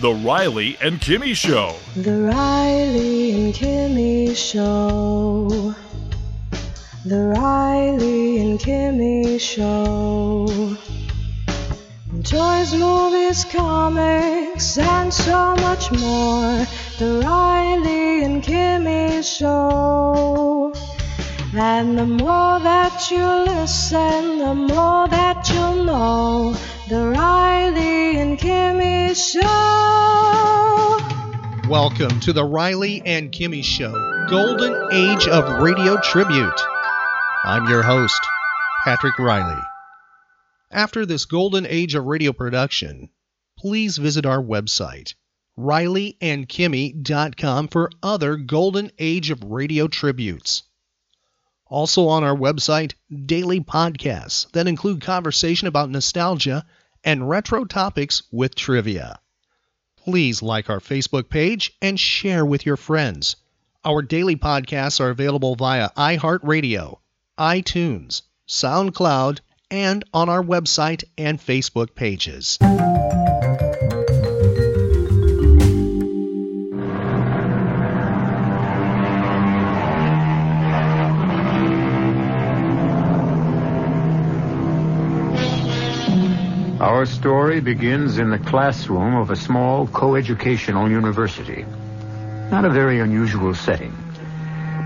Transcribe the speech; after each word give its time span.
The 0.00 0.14
Riley 0.14 0.78
and 0.80 1.00
Kimmy 1.00 1.34
Show. 1.34 1.74
The 1.96 2.30
Riley 2.32 3.32
and 3.32 3.52
Kimmy 3.52 4.36
Show. 4.36 5.74
The 7.04 7.34
Riley 7.36 8.38
and 8.38 8.60
Kimmy 8.60 9.40
Show. 9.40 10.46
Toys, 12.22 12.74
movies, 12.74 13.44
comics, 13.46 14.78
and 14.78 15.12
so 15.12 15.56
much 15.56 15.90
more. 15.90 16.64
The 17.00 17.20
Riley 17.24 18.22
and 18.22 18.40
Kimmy 18.40 19.24
Show. 19.24 20.72
And 21.54 21.98
the 21.98 22.06
more 22.06 22.60
that 22.60 23.10
you 23.10 23.26
listen, 23.52 24.38
the 24.38 24.54
more 24.54 25.08
that 25.08 25.50
you'll 25.50 25.82
know. 25.82 26.54
The 26.88 27.10
Riley 27.10 28.16
and 28.16 28.38
Kimmy 28.38 29.14
Show. 29.14 29.42
Welcome 31.68 32.18
to 32.20 32.32
the 32.32 32.44
Riley 32.44 33.02
and 33.04 33.30
Kimmy 33.30 33.62
Show, 33.62 33.92
Golden 34.30 34.88
Age 34.90 35.28
of 35.28 35.60
Radio 35.60 36.00
Tribute. 36.00 36.58
I'm 37.44 37.68
your 37.68 37.82
host, 37.82 38.18
Patrick 38.84 39.18
Riley. 39.18 39.60
After 40.70 41.04
this 41.04 41.26
golden 41.26 41.66
age 41.66 41.94
of 41.94 42.06
radio 42.06 42.32
production, 42.32 43.10
please 43.58 43.98
visit 43.98 44.24
our 44.24 44.42
website, 44.42 45.12
rileyandkimmy.com, 45.58 47.68
for 47.68 47.90
other 48.02 48.36
golden 48.36 48.90
age 48.98 49.28
of 49.28 49.44
radio 49.44 49.88
tributes. 49.88 50.62
Also 51.66 52.08
on 52.08 52.24
our 52.24 52.34
website, 52.34 52.94
daily 53.26 53.60
podcasts 53.60 54.50
that 54.52 54.66
include 54.66 55.02
conversation 55.02 55.68
about 55.68 55.90
nostalgia 55.90 56.64
and 57.04 57.28
retro 57.28 57.64
topics 57.64 58.22
with 58.30 58.54
trivia. 58.54 59.18
Please 59.96 60.42
like 60.42 60.70
our 60.70 60.80
Facebook 60.80 61.28
page 61.28 61.72
and 61.82 61.98
share 61.98 62.44
with 62.44 62.64
your 62.64 62.76
friends. 62.76 63.36
Our 63.84 64.02
daily 64.02 64.36
podcasts 64.36 65.00
are 65.00 65.10
available 65.10 65.54
via 65.54 65.90
iHeartRadio, 65.90 66.98
iTunes, 67.38 68.22
SoundCloud, 68.48 69.40
and 69.70 70.04
on 70.12 70.28
our 70.28 70.42
website 70.42 71.04
and 71.16 71.38
Facebook 71.38 71.94
pages. 71.94 72.58
Our 86.98 87.06
story 87.06 87.60
begins 87.60 88.18
in 88.18 88.30
the 88.30 88.40
classroom 88.40 89.14
of 89.14 89.30
a 89.30 89.36
small 89.36 89.86
coeducational 89.86 90.90
university. 90.90 91.64
Not 92.50 92.64
a 92.64 92.70
very 92.70 92.98
unusual 92.98 93.54
setting. 93.54 93.96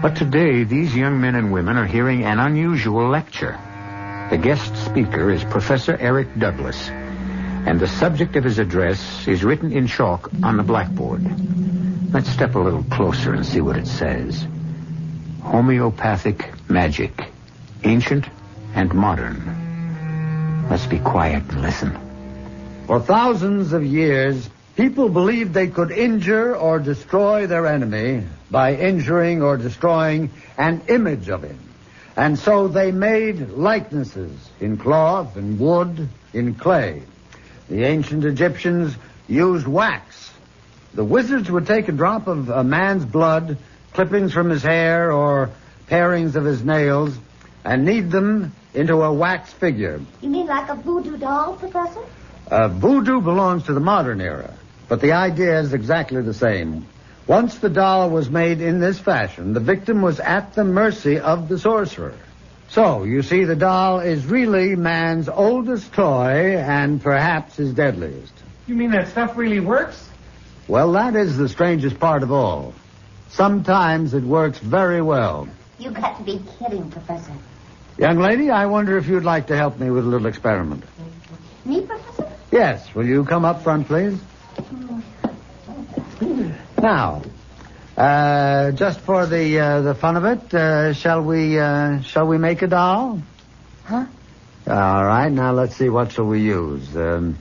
But 0.03 0.15
today, 0.17 0.65
these 0.65 0.95
young 0.95 1.23
men 1.23 1.37
and 1.37 1.51
women 1.51 1.79
are 1.79 1.87
hearing 1.87 2.25
an 2.25 2.39
unusual 2.39 3.09
lecture. 3.09 3.59
The 4.29 4.37
guest 4.37 4.77
speaker 4.85 5.31
is 5.31 5.43
Professor 5.45 5.97
Eric 5.97 6.39
Douglas, 6.39 6.91
and 6.91 7.81
the 7.81 7.89
subject 7.89 8.37
of 8.37 8.45
his 8.45 8.59
address 8.59 9.27
is 9.27 9.43
written 9.43 9.73
in 9.73 9.87
chalk 9.87 10.29
on 10.43 10.59
the 10.59 10.63
blackboard. 10.63 11.25
Let's 12.13 12.29
step 12.29 12.57
a 12.57 12.59
little 12.59 12.85
closer 12.91 13.33
and 13.33 13.47
see 13.47 13.63
what 13.63 13.79
it 13.79 13.87
says. 13.87 14.47
Homeopathic 15.41 16.69
magic, 16.69 17.31
ancient 17.85 18.27
and 18.75 18.93
modern. 18.93 20.67
Let's 20.69 20.85
be 20.85 20.99
quiet 20.99 21.45
and 21.49 21.63
listen. 21.63 22.02
For 22.87 22.99
thousands 23.01 23.73
of 23.73 23.85
years, 23.87 24.51
people 24.77 25.09
believed 25.09 25.55
they 25.55 25.69
could 25.69 25.93
injure 25.93 26.57
or 26.57 26.81
destroy 26.81 27.47
their 27.47 27.67
enemy 27.67 28.25
by 28.51 28.75
injuring 28.75 29.41
or 29.41 29.57
destroying 29.57 30.31
an 30.59 30.83
image 30.89 31.29
of 31.29 31.45
him. 31.45 31.59
And 32.17 32.39
so 32.39 32.69
they 32.69 32.91
made 32.91 33.51
likenesses 33.51 34.33
in 34.61 34.77
cloth 34.79 35.37
and 35.37 35.61
wood, 35.61 36.09
in 36.35 36.55
clay. 36.57 37.03
The 37.69 37.85
ancient 37.85 38.25
Egyptians 38.25 38.97
used 39.29 39.67
wax. 39.67 40.33
The 40.95 41.05
wizards 41.05 41.51
would 41.51 41.67
take 41.67 41.89
a 41.89 41.93
drop 41.93 42.27
of 42.27 42.51
a 42.51 42.65
man's 42.65 43.05
blood, 43.05 43.57
clippings 43.95 44.33
from 44.33 44.51
his 44.51 44.63
hair, 44.63 45.13
or 45.13 45.51
parings 45.87 46.37
of 46.37 46.45
his 46.45 46.65
nails, 46.65 47.17
and 47.65 47.85
knead 47.85 48.11
them 48.11 48.53
into 48.75 49.03
a 49.03 49.13
wax 49.13 49.53
figure. 49.53 50.01
You 50.21 50.29
mean 50.29 50.47
like 50.47 50.69
a 50.69 50.75
voodoo 50.75 51.17
doll, 51.17 51.55
Professor? 51.55 52.05
Uh, 52.53 52.69
voodoo 52.69 53.23
belongs 53.23 53.63
to 53.63 53.73
the 53.73 53.81
modern 53.81 54.21
era, 54.21 54.53
but 54.87 55.01
the 55.01 55.13
idea 55.13 55.59
is 55.61 55.73
exactly 55.73 56.21
the 56.21 56.35
same. 56.35 56.87
Once 57.27 57.57
the 57.57 57.71
doll 57.71 58.11
was 58.11 58.29
made 58.29 58.61
in 58.61 58.79
this 58.79 58.99
fashion, 58.99 59.55
the 59.55 59.61
victim 59.61 60.03
was 60.03 60.21
at 60.21 60.53
the 60.53 60.63
mercy 60.63 61.19
of 61.19 61.49
the 61.49 61.59
sorcerer. 61.59 62.15
So, 62.69 63.05
you 63.05 63.23
see, 63.23 63.45
the 63.45 63.57
doll 63.57 64.01
is 64.01 64.27
really 64.27 64.77
man's 64.77 65.31
oldest 65.31 65.95
toy 65.95 66.59
and 66.59 67.01
perhaps 67.01 67.57
his 67.57 67.73
deadliest. 67.73 68.35
You 68.67 68.75
mean 68.75 68.91
that 68.91 69.09
stuff 69.09 69.35
really 69.35 69.61
works? 69.61 70.07
Well, 70.69 70.93
that 70.93 71.17
is 71.17 71.39
the 71.39 71.49
strangest 71.49 71.99
part 71.99 72.23
of 72.23 72.31
all. 72.31 72.75
Sometimes 73.31 74.13
it 74.13 74.25
works 74.25 74.59
very 74.59 75.01
well. 75.01 75.49
You've 75.79 75.95
got 75.95 76.19
to 76.19 76.23
be 76.23 76.39
kidding, 76.59 76.91
Professor. 76.91 77.33
Young 77.97 78.19
lady, 78.19 78.51
I 78.51 78.67
wonder 78.67 78.99
if 78.99 79.09
you'd 79.09 79.25
like 79.25 79.47
to 79.47 79.57
help 79.57 79.79
me 79.79 79.91
with 79.91 80.05
a 80.05 80.09
little 80.09 80.27
experiment. 80.27 80.85
Me, 81.65 81.81
Professor? 81.81 82.12
Yes, 82.53 82.95
will 82.95 83.07
you 83.07 83.25
come 83.25 83.47
up 83.47 83.63
front, 83.63 83.87
please? 83.87 84.21
Now, 86.79 87.23
uh, 87.97 88.73
just 88.73 89.01
for 89.01 89.25
the 89.25 89.59
uh, 89.59 89.81
the 89.81 89.95
fun 89.95 90.17
of 90.19 90.25
it, 90.27 90.53
uh, 90.53 90.93
shall 90.93 91.23
we 91.23 91.59
uh, 91.59 92.03
shall 92.03 92.27
we 92.27 92.37
make 92.37 92.61
a 92.61 92.67
doll? 92.67 93.23
Huh? 93.85 94.05
All 94.69 95.05
right. 95.05 95.31
Now 95.31 95.53
let's 95.53 95.77
see. 95.77 95.89
What 95.89 96.13
shall 96.13 96.27
we 96.27 96.43
use? 96.43 96.95
Um, 96.95 97.39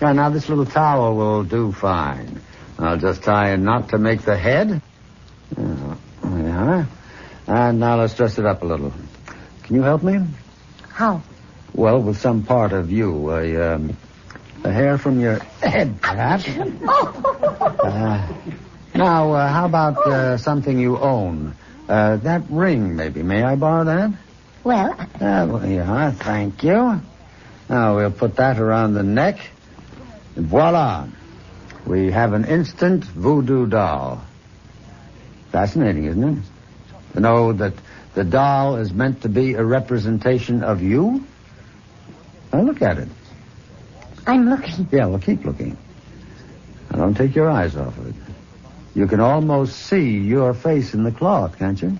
yeah, 0.00 0.12
now 0.12 0.30
this 0.30 0.48
little 0.48 0.64
towel 0.66 1.14
will 1.14 1.44
do 1.44 1.72
fine. 1.72 2.40
I'll 2.78 2.96
just 2.98 3.22
tie 3.22 3.50
a 3.50 3.58
knot 3.58 3.90
to 3.90 3.98
make 3.98 4.22
the 4.22 4.36
head. 4.36 4.80
Uh, 5.56 5.96
yeah. 6.24 6.86
And 7.46 7.80
now 7.80 8.00
let's 8.00 8.14
dress 8.14 8.38
it 8.38 8.46
up 8.46 8.62
a 8.62 8.66
little. 8.66 8.94
Can 9.64 9.76
you 9.76 9.82
help 9.82 10.02
me? 10.02 10.20
How? 10.88 11.22
Well, 11.74 12.00
with 12.00 12.18
some 12.18 12.42
part 12.44 12.72
of 12.72 12.90
you, 12.90 13.30
a, 13.30 13.74
um, 13.74 13.96
a 14.66 14.72
hair 14.72 14.98
from 14.98 15.20
your 15.20 15.38
head, 15.62 16.00
perhaps. 16.02 16.46
Uh, 16.48 18.26
now, 18.94 19.32
uh, 19.32 19.48
how 19.48 19.66
about 19.66 19.96
uh, 20.06 20.36
something 20.36 20.78
you 20.78 20.98
own? 20.98 21.54
Uh, 21.88 22.16
that 22.16 22.42
ring, 22.50 22.96
maybe. 22.96 23.22
May 23.22 23.42
I 23.42 23.54
borrow 23.54 23.84
that? 23.84 24.10
Well, 24.64 24.92
Uh, 24.98 25.46
well, 25.48 25.64
yeah, 25.66 26.10
thank 26.10 26.64
you. 26.64 27.00
Now, 27.68 27.96
we'll 27.96 28.10
put 28.10 28.36
that 28.36 28.58
around 28.58 28.94
the 28.94 29.02
neck. 29.04 29.38
And 30.34 30.46
voila. 30.46 31.06
We 31.86 32.10
have 32.10 32.32
an 32.32 32.44
instant 32.44 33.04
voodoo 33.04 33.66
doll. 33.66 34.24
Fascinating, 35.52 36.04
isn't 36.06 36.24
it? 36.38 36.44
To 37.14 37.20
know 37.20 37.52
that 37.52 37.74
the 38.14 38.24
doll 38.24 38.76
is 38.76 38.92
meant 38.92 39.22
to 39.22 39.28
be 39.28 39.54
a 39.54 39.64
representation 39.64 40.64
of 40.64 40.82
you? 40.82 41.24
Now, 42.52 42.62
look 42.62 42.82
at 42.82 42.98
it. 42.98 43.08
I'm 44.26 44.50
looking. 44.50 44.88
Yeah, 44.90 45.06
well, 45.06 45.18
keep 45.18 45.44
looking. 45.44 45.76
Now, 46.90 46.98
don't 46.98 47.16
take 47.16 47.34
your 47.34 47.50
eyes 47.50 47.76
off 47.76 47.96
of 47.98 48.08
it. 48.08 48.14
You 48.94 49.06
can 49.06 49.20
almost 49.20 49.76
see 49.76 50.18
your 50.18 50.54
face 50.54 50.94
in 50.94 51.04
the 51.04 51.12
cloth, 51.12 51.58
can't 51.58 51.80
you? 51.80 51.98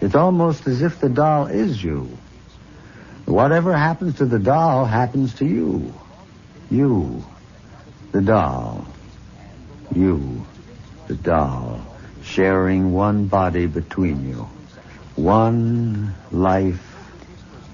It's 0.00 0.14
almost 0.14 0.66
as 0.66 0.82
if 0.82 1.00
the 1.00 1.08
doll 1.08 1.46
is 1.46 1.82
you. 1.82 2.16
Whatever 3.26 3.76
happens 3.76 4.16
to 4.16 4.24
the 4.24 4.38
doll 4.38 4.86
happens 4.86 5.34
to 5.34 5.46
you. 5.46 5.92
You, 6.70 7.24
the 8.12 8.22
doll. 8.22 8.86
You, 9.94 10.46
the 11.06 11.14
doll, 11.14 11.80
sharing 12.22 12.92
one 12.92 13.26
body 13.26 13.66
between 13.66 14.28
you. 14.28 14.48
One 15.16 16.14
life, 16.30 16.80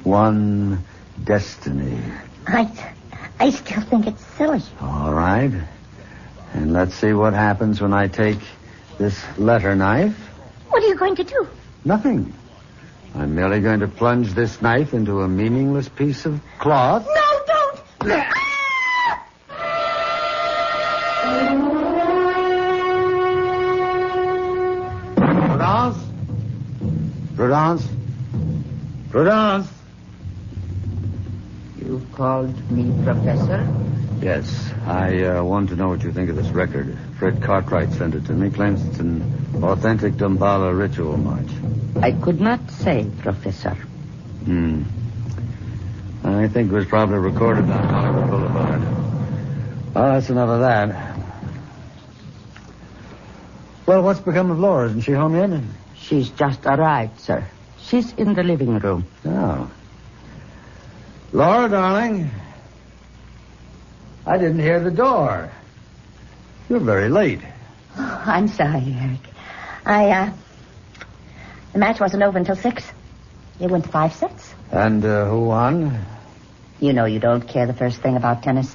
one 0.03 0.85
destiny. 1.23 2.01
I, 2.47 2.95
I 3.39 3.51
still 3.51 3.83
think 3.83 4.07
it's 4.07 4.25
silly. 4.37 4.63
All 4.81 5.13
right. 5.13 5.53
And 6.55 6.73
let's 6.73 6.95
see 6.95 7.13
what 7.13 7.35
happens 7.35 7.81
when 7.81 7.93
I 7.93 8.09
take 8.09 8.39
this 8.99 9.23
letter 9.39 9.75
knife. 9.75 10.17
What 10.71 10.83
are 10.83 10.87
you 10.87 10.97
going 10.97 11.17
to 11.17 11.25
do? 11.25 11.47
Nothing. 11.85 12.33
I'm 13.15 13.35
merely 13.35 13.61
going 13.61 13.81
to 13.81 13.89
plunge 13.89 14.33
this 14.33 14.61
knife 14.61 14.95
into 14.95 15.21
a 15.21 15.29
meaningless 15.29 15.89
piece 15.89 16.27
of 16.27 16.41
cloth. 16.59 17.07
No, 17.07 17.43
don't! 17.47 17.81
Prudence? 25.57 25.97
Prudence? 27.37 27.89
Prudence? 29.11 29.76
You 31.87 32.05
called 32.15 32.69
me 32.69 32.93
Professor? 33.05 33.65
Yes, 34.21 34.73
I 34.87 35.23
uh, 35.23 35.45
want 35.45 35.69
to 35.69 35.77
know 35.77 35.87
what 35.87 36.03
you 36.03 36.11
think 36.11 36.29
of 36.31 36.35
this 36.35 36.49
record. 36.49 36.99
Fred 37.21 37.41
Cartwright 37.41 37.93
sent 37.93 38.17
it 38.17 38.27
to 38.27 38.33
me. 38.33 38.51
Claims 38.51 38.85
it's 38.85 38.99
an 38.99 39.23
authentic 39.63 40.15
Dambala 40.15 40.77
ritual 40.77 41.17
march. 41.17 41.47
I 42.03 42.11
could 42.11 42.41
not 42.41 42.73
say, 42.73 43.09
Professor. 43.21 43.75
Hmm. 44.47 44.83
I 46.25 46.49
think 46.49 46.73
it 46.73 46.75
was 46.75 46.87
probably 46.87 47.19
recorded 47.19 47.71
on 47.71 47.85
Hollywood 47.85 48.31
Boulevard. 48.31 48.83
Well, 49.95 50.13
that's 50.15 50.29
enough 50.29 50.49
of 50.49 50.61
that. 50.63 51.19
Well, 53.87 54.03
what's 54.03 54.19
become 54.19 54.51
of 54.51 54.59
Laura? 54.59 54.89
Isn't 54.89 55.03
she 55.03 55.13
home 55.13 55.37
yet? 55.37 55.61
She's 55.95 56.31
just 56.31 56.67
arrived, 56.67 57.21
sir. 57.21 57.47
She's 57.79 58.13
in 58.15 58.35
the 58.35 58.43
living 58.43 58.77
room. 58.81 59.07
Oh. 59.25 59.71
Laura, 61.37 61.69
darling. 61.69 62.31
I 64.25 64.39
didn't 64.39 64.59
hear 64.59 64.81
the 64.81 64.91
door. 64.91 65.51
You're 66.71 66.81
very 66.81 67.11
late. 67.11 67.41
Oh, 67.95 68.23
I'm 68.25 68.49
sorry, 68.49 68.97
Eric. 68.99 69.21
I, 69.85 70.11
uh. 70.13 70.33
The 71.75 71.79
match 71.79 72.01
wasn't 72.01 72.23
over 72.23 72.39
until 72.39 72.57
six. 72.57 72.91
It 73.61 73.71
went 73.71 73.85
to 73.85 73.91
five 73.91 74.15
sets. 74.15 74.55
And 74.73 75.05
uh, 75.05 75.27
who 75.27 75.45
won? 75.45 76.07
You 76.81 76.95
know 76.95 77.05
you 77.05 77.21
don't 77.21 77.47
care 77.47 77.67
the 77.67 77.75
first 77.75 77.99
thing 77.99 78.17
about 78.17 78.43
tennis. 78.43 78.75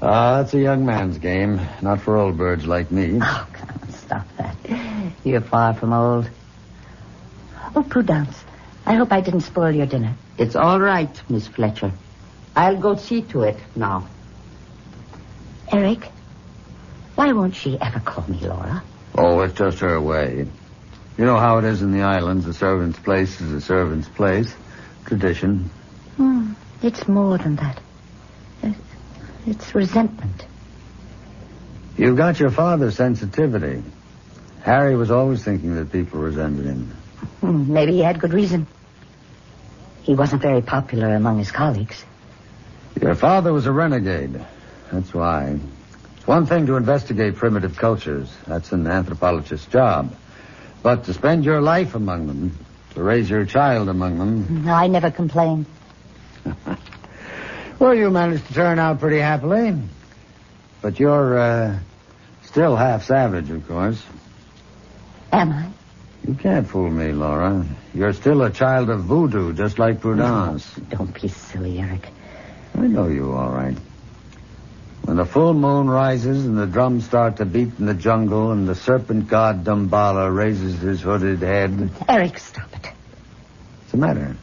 Ah, 0.00 0.42
it's 0.42 0.54
a 0.54 0.60
young 0.60 0.86
man's 0.86 1.18
game, 1.18 1.60
not 1.82 2.00
for 2.00 2.16
old 2.16 2.38
birds 2.38 2.68
like 2.68 2.92
me. 2.92 3.18
Oh, 3.20 3.48
come 3.52 3.68
on, 3.82 3.90
stop 3.90 4.26
that. 4.36 4.54
You're 5.24 5.40
far 5.40 5.74
from 5.74 5.92
old. 5.92 6.30
Oh, 7.74 7.82
Prudence, 7.82 8.44
I 8.86 8.94
hope 8.94 9.10
I 9.10 9.20
didn't 9.20 9.40
spoil 9.40 9.72
your 9.72 9.86
dinner. 9.86 10.14
It's 10.38 10.54
all 10.56 10.80
right, 10.80 11.22
Miss 11.28 11.46
Fletcher. 11.46 11.92
I'll 12.54 12.76
go 12.76 12.96
see 12.96 13.22
to 13.22 13.42
it 13.42 13.58
now. 13.74 14.06
Eric, 15.72 16.10
why 17.14 17.32
won't 17.32 17.54
she 17.54 17.78
ever 17.80 18.00
call 18.00 18.24
me 18.28 18.38
Laura? 18.40 18.82
Oh, 19.14 19.40
it's 19.40 19.54
just 19.54 19.78
her 19.80 20.00
way. 20.00 20.46
You 21.16 21.24
know 21.24 21.38
how 21.38 21.58
it 21.58 21.64
is 21.64 21.80
in 21.80 21.92
the 21.92 22.02
islands. 22.02 22.46
A 22.46 22.52
servant's 22.52 22.98
place 22.98 23.40
is 23.40 23.52
a 23.52 23.60
servant's 23.60 24.08
place. 24.08 24.54
Tradition. 25.06 25.70
Hmm, 26.16 26.52
it's 26.82 27.08
more 27.08 27.38
than 27.38 27.56
that. 27.56 27.80
It's, 28.62 28.78
it's 29.46 29.74
resentment. 29.74 30.44
You've 31.96 32.16
got 32.16 32.38
your 32.38 32.50
father's 32.50 32.96
sensitivity. 32.96 33.82
Harry 34.62 34.96
was 34.96 35.10
always 35.10 35.42
thinking 35.42 35.76
that 35.76 35.90
people 35.92 36.20
resented 36.20 36.66
him. 36.66 36.90
Hmm, 37.40 37.72
maybe 37.72 37.92
he 37.92 38.00
had 38.00 38.18
good 38.20 38.34
reason. 38.34 38.66
He 40.06 40.14
wasn't 40.14 40.40
very 40.40 40.62
popular 40.62 41.16
among 41.16 41.38
his 41.38 41.50
colleagues. 41.50 42.04
Your 43.02 43.16
father 43.16 43.52
was 43.52 43.66
a 43.66 43.72
renegade. 43.72 44.40
That's 44.92 45.12
why. 45.12 45.58
It's 46.16 46.26
one 46.28 46.46
thing 46.46 46.66
to 46.66 46.76
investigate 46.76 47.34
primitive 47.34 47.76
cultures. 47.76 48.32
That's 48.46 48.70
an 48.70 48.84
anthropologist's 48.84 49.66
job. 49.66 50.14
But 50.80 51.06
to 51.06 51.12
spend 51.12 51.44
your 51.44 51.60
life 51.60 51.96
among 51.96 52.28
them, 52.28 52.56
to 52.94 53.02
raise 53.02 53.28
your 53.28 53.44
child 53.46 53.88
among 53.88 54.18
them. 54.20 54.64
No, 54.66 54.74
I 54.74 54.86
never 54.86 55.10
complained. 55.10 55.66
well, 57.80 57.92
you 57.92 58.08
managed 58.08 58.46
to 58.46 58.54
turn 58.54 58.78
out 58.78 59.00
pretty 59.00 59.18
happily. 59.18 59.76
But 60.82 61.00
you're 61.00 61.36
uh, 61.36 61.78
still 62.44 62.76
half 62.76 63.06
savage, 63.06 63.50
of 63.50 63.66
course. 63.66 64.00
Am 65.32 65.50
I? 65.50 65.75
You 66.26 66.34
can't 66.34 66.66
fool 66.66 66.90
me, 66.90 67.12
Laura. 67.12 67.64
You're 67.94 68.12
still 68.12 68.42
a 68.42 68.50
child 68.50 68.90
of 68.90 69.04
voodoo, 69.04 69.52
just 69.52 69.78
like 69.78 70.00
Prudence. 70.00 70.74
Oh, 70.76 70.82
don't 70.90 71.22
be 71.22 71.28
silly, 71.28 71.78
Eric. 71.78 72.08
I 72.76 72.86
know 72.88 73.06
you, 73.06 73.32
all 73.32 73.50
right. 73.50 73.76
When 75.04 75.18
the 75.18 75.24
full 75.24 75.54
moon 75.54 75.88
rises 75.88 76.44
and 76.46 76.58
the 76.58 76.66
drums 76.66 77.04
start 77.06 77.36
to 77.36 77.44
beat 77.44 77.78
in 77.78 77.86
the 77.86 77.94
jungle 77.94 78.50
and 78.50 78.68
the 78.68 78.74
serpent 78.74 79.28
god 79.28 79.62
Dumbala 79.62 80.34
raises 80.34 80.80
his 80.80 81.00
hooded 81.00 81.38
head. 81.38 81.90
Eric, 82.08 82.38
stop 82.38 82.74
it. 82.74 82.86
What's 82.86 83.92
the 83.92 83.98
matter? 83.98 84.36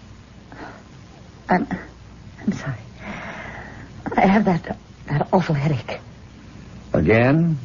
I'm, 1.50 1.68
I'm 2.40 2.54
sorry. 2.54 2.78
I 4.16 4.26
have 4.26 4.46
that, 4.46 4.78
that 5.08 5.28
awful 5.34 5.54
headache. 5.54 6.00
Again? 6.94 7.58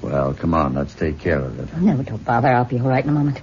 Well, 0.00 0.34
come 0.34 0.54
on, 0.54 0.74
let's 0.74 0.94
take 0.94 1.18
care 1.18 1.40
of 1.40 1.58
it. 1.58 1.76
No, 1.76 2.02
don't 2.02 2.24
bother. 2.24 2.48
I'll 2.48 2.64
be 2.64 2.78
all 2.78 2.88
right 2.88 3.02
in 3.02 3.10
a 3.10 3.12
moment. 3.12 3.40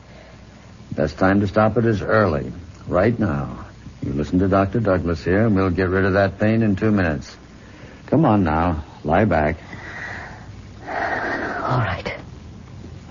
Best 0.92 1.18
time 1.18 1.42
to 1.42 1.48
stop 1.48 1.78
it 1.78 1.86
is 1.86 2.02
early, 2.02 2.52
right 2.88 3.18
now. 3.18 3.66
You 4.02 4.14
listen 4.14 4.40
to 4.40 4.48
Dr. 4.48 4.80
Douglas 4.80 5.24
here, 5.24 5.46
and 5.46 5.56
we'll 5.56 5.70
get 5.70 5.90
rid 5.90 6.06
of 6.06 6.14
that 6.14 6.40
pain 6.40 6.62
in 6.62 6.76
two 6.76 6.92
minutes. 6.92 7.36
Come 8.08 8.24
on 8.24 8.44
now, 8.44 8.84
lie 9.04 9.26
back. 9.26 9.58
All 10.84 11.80
right. 11.80 12.16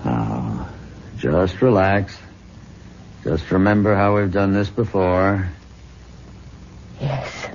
Now, 0.03 0.69
just 1.17 1.61
relax. 1.61 2.17
Just 3.23 3.51
remember 3.51 3.95
how 3.95 4.15
we've 4.15 4.31
done 4.31 4.53
this 4.53 4.69
before. 4.69 5.49
Yes. 7.01 7.47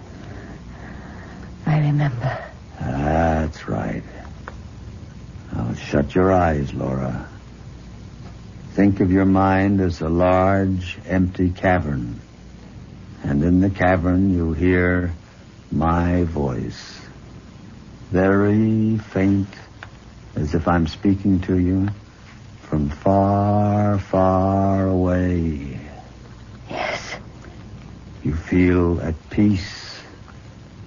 I 1.66 1.78
remember. 1.78 2.44
That's 2.80 3.68
right. 3.68 4.02
Now 5.70 5.76
shut 5.76 6.16
your 6.16 6.32
eyes, 6.32 6.74
Laura. 6.74 7.28
Think 8.72 8.98
of 8.98 9.12
your 9.12 9.24
mind 9.24 9.80
as 9.80 10.00
a 10.00 10.08
large, 10.08 10.98
empty 11.06 11.50
cavern. 11.50 12.20
And 13.22 13.44
in 13.44 13.60
the 13.60 13.70
cavern 13.70 14.34
you 14.34 14.52
hear 14.52 15.14
my 15.70 16.24
voice. 16.24 17.00
Very 18.10 18.98
faint, 18.98 19.46
as 20.34 20.56
if 20.56 20.66
I'm 20.66 20.88
speaking 20.88 21.38
to 21.42 21.56
you 21.56 21.88
from 22.62 22.88
far, 22.88 24.00
far 24.00 24.88
away. 24.88 25.78
Yes. 26.68 27.14
You 28.24 28.34
feel 28.34 29.00
at 29.02 29.14
peace, 29.30 30.00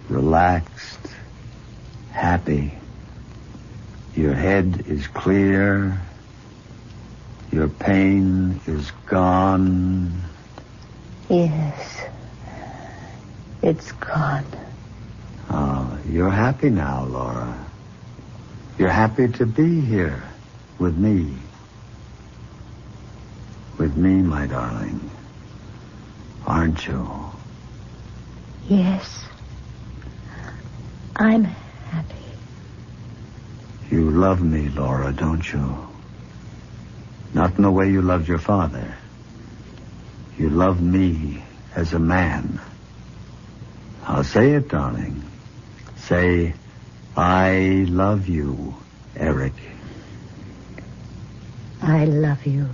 relaxed, 0.09 1.07
happy. 2.11 2.77
Your 4.15 4.33
head 4.33 4.83
is 4.87 5.07
clear. 5.07 5.99
Your 7.51 7.67
pain 7.67 8.61
is 8.67 8.91
gone. 9.07 10.11
Yes. 11.29 12.01
It's 13.61 13.91
gone. 13.93 14.45
Oh, 15.49 15.97
you're 16.09 16.29
happy 16.29 16.69
now, 16.69 17.05
Laura. 17.05 17.65
You're 18.77 18.89
happy 18.89 19.27
to 19.29 19.45
be 19.45 19.81
here 19.81 20.23
with 20.79 20.97
me. 20.97 21.33
With 23.77 23.95
me, 23.97 24.21
my 24.21 24.45
darling. 24.47 25.09
Aren't 26.45 26.85
you? 26.87 27.07
Yes. 28.67 29.25
I'm 31.15 31.43
happy. 31.45 31.62
You 33.93 34.09
love 34.09 34.41
me, 34.41 34.69
Laura, 34.69 35.13
don't 35.13 35.53
you? 35.53 35.77
Not 37.31 37.57
in 37.57 37.61
the 37.61 37.69
way 37.69 37.91
you 37.91 38.01
loved 38.01 38.27
your 38.27 38.39
father. 38.39 38.95
You 40.35 40.49
love 40.49 40.81
me 40.81 41.43
as 41.75 41.93
a 41.93 41.99
man. 41.99 42.59
I'll 44.07 44.23
say 44.23 44.53
it, 44.53 44.67
darling. 44.67 45.21
Say, 45.95 46.55
I 47.15 47.85
love 47.87 48.27
you, 48.27 48.75
Eric. 49.15 49.53
I 51.79 52.05
love 52.05 52.47
you. 52.47 52.67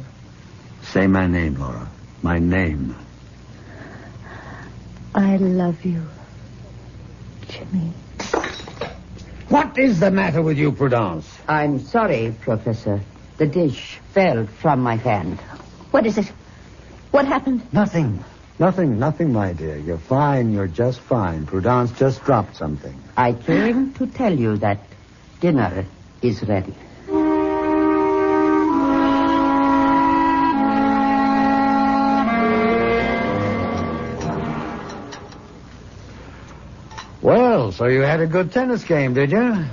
Say 0.84 1.06
my 1.08 1.28
name, 1.28 1.56
Laura. 1.56 1.92
My 2.22 2.40
name. 2.40 2.96
I 5.14 5.36
love 5.36 5.84
you, 5.84 6.08
Jimmy. 7.50 7.94
What 9.50 9.80
is 9.80 10.00
the 10.00 10.12
matter 10.12 10.44
with 10.44 10.60
you, 10.60 10.72
Prudence? 10.72 11.26
I'm 11.48 11.80
sorry, 11.80 12.36
Professor. 12.40 13.02
The 13.38 13.48
dish 13.48 14.00
fell 14.14 14.46
from 14.46 14.82
my 14.82 14.96
hand. 14.96 15.40
What 15.90 16.06
is 16.06 16.20
it? 16.20 16.32
What 17.10 17.26
happened? 17.26 17.64
Nothing. 17.74 18.24
Nothing, 18.60 19.00
nothing, 19.00 19.34
my 19.34 19.54
dear. 19.54 19.78
You're 19.78 19.98
fine. 19.98 20.54
You're 20.54 20.68
just 20.68 21.00
fine. 21.00 21.48
Prudence 21.48 21.92
just 21.94 22.24
dropped 22.24 22.58
something. 22.58 22.94
I 23.18 23.34
came 23.34 23.94
to 23.96 24.06
tell 24.06 24.38
you 24.38 24.58
that 24.58 24.82
dinner 25.40 25.86
is 26.22 26.44
ready. 26.44 26.76
Well, 37.70 37.76
so 37.76 37.86
you 37.86 38.02
had 38.02 38.20
a 38.20 38.26
good 38.26 38.52
tennis 38.52 38.84
game, 38.84 39.14
did 39.14 39.30
you? 39.30 39.64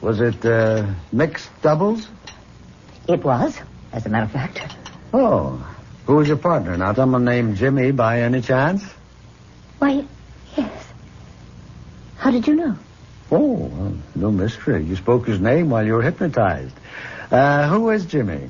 Was 0.00 0.22
it 0.22 0.42
uh, 0.42 0.86
mixed 1.12 1.50
doubles? 1.60 2.08
It 3.08 3.22
was, 3.22 3.60
as 3.92 4.06
a 4.06 4.08
matter 4.08 4.24
of 4.24 4.30
fact. 4.30 4.62
Oh. 5.12 5.62
Who 6.06 6.16
was 6.16 6.28
your 6.28 6.38
partner? 6.38 6.78
Not 6.78 6.96
someone 6.96 7.26
named 7.26 7.58
Jimmy 7.58 7.90
by 7.90 8.22
any 8.22 8.40
chance? 8.40 8.82
Why, 9.80 10.06
yes. 10.56 10.72
How 12.16 12.30
did 12.30 12.46
you 12.46 12.54
know? 12.54 12.78
Oh, 13.30 13.52
well, 13.66 13.96
no 14.14 14.30
mystery. 14.30 14.82
You 14.82 14.96
spoke 14.96 15.26
his 15.26 15.40
name 15.40 15.68
while 15.68 15.84
you 15.84 15.92
were 15.92 16.02
hypnotized. 16.02 16.74
Uh, 17.30 17.68
who 17.68 17.90
is 17.90 18.06
Jimmy? 18.06 18.48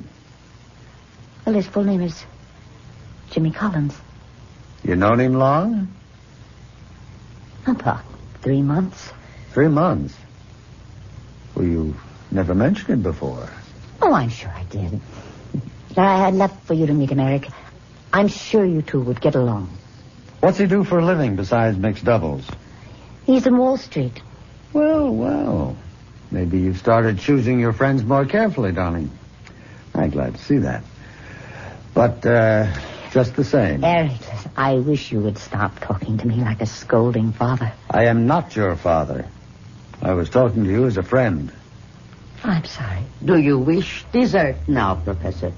Well, 1.45 1.55
his 1.55 1.67
full 1.67 1.83
name 1.83 2.03
is 2.03 2.23
Jimmy 3.31 3.51
Collins. 3.51 3.97
You 4.85 4.95
known 4.95 5.19
him 5.19 5.33
long? 5.33 5.93
About 7.67 8.10
three 8.41 8.61
months. 8.61 9.11
Three 9.51 9.67
months. 9.67 10.15
Well, 11.55 11.65
you 11.65 11.95
never 12.31 12.55
mentioned 12.55 12.89
it 12.99 13.03
before. 13.03 13.49
Oh, 14.01 14.13
I'm 14.13 14.29
sure 14.29 14.49
I 14.49 14.63
did. 14.63 14.99
I 15.97 16.25
had 16.25 16.33
left 16.33 16.65
for 16.65 16.73
you 16.73 16.85
to 16.87 16.93
meet 16.93 17.11
him, 17.11 17.19
Eric. 17.19 17.47
I'm 18.13 18.27
sure 18.27 18.65
you 18.65 18.81
two 18.81 19.01
would 19.01 19.21
get 19.21 19.35
along. 19.35 19.69
What's 20.39 20.57
he 20.57 20.65
do 20.65 20.83
for 20.83 20.99
a 20.99 21.05
living 21.05 21.35
besides 21.35 21.77
mixed 21.77 22.03
doubles? 22.03 22.45
He's 23.25 23.45
in 23.45 23.57
Wall 23.57 23.77
Street. 23.77 24.21
Well, 24.73 25.13
well. 25.13 25.77
Maybe 26.31 26.59
you've 26.59 26.77
started 26.77 27.19
choosing 27.19 27.59
your 27.59 27.73
friends 27.73 28.03
more 28.03 28.25
carefully, 28.25 28.71
darling. 28.71 29.11
I'm 29.93 30.09
glad 30.09 30.35
to 30.35 30.41
see 30.41 30.59
that. 30.59 30.83
But, 31.93 32.25
uh, 32.25 32.73
just 33.11 33.35
the 33.35 33.43
same. 33.43 33.83
Eric, 33.83 34.11
I 34.55 34.75
wish 34.75 35.11
you 35.11 35.19
would 35.21 35.37
stop 35.37 35.79
talking 35.79 36.17
to 36.17 36.27
me 36.27 36.35
like 36.35 36.61
a 36.61 36.65
scolding 36.65 37.33
father. 37.33 37.71
I 37.89 38.05
am 38.05 38.25
not 38.25 38.55
your 38.55 38.75
father. 38.75 39.27
I 40.01 40.13
was 40.13 40.29
talking 40.29 40.63
to 40.63 40.69
you 40.69 40.87
as 40.87 40.97
a 40.97 41.03
friend. 41.03 41.51
I'm 42.43 42.65
sorry. 42.65 43.03
Do 43.23 43.37
you 43.37 43.59
wish 43.59 44.03
dessert 44.11 44.55
now, 44.67 44.95
Professor? 44.95 45.51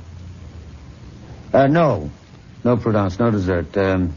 Uh, 1.54 1.68
no. 1.68 2.10
No, 2.64 2.78
Prudence, 2.78 3.20
no 3.20 3.32
dessert. 3.32 3.78
Um, 3.78 4.14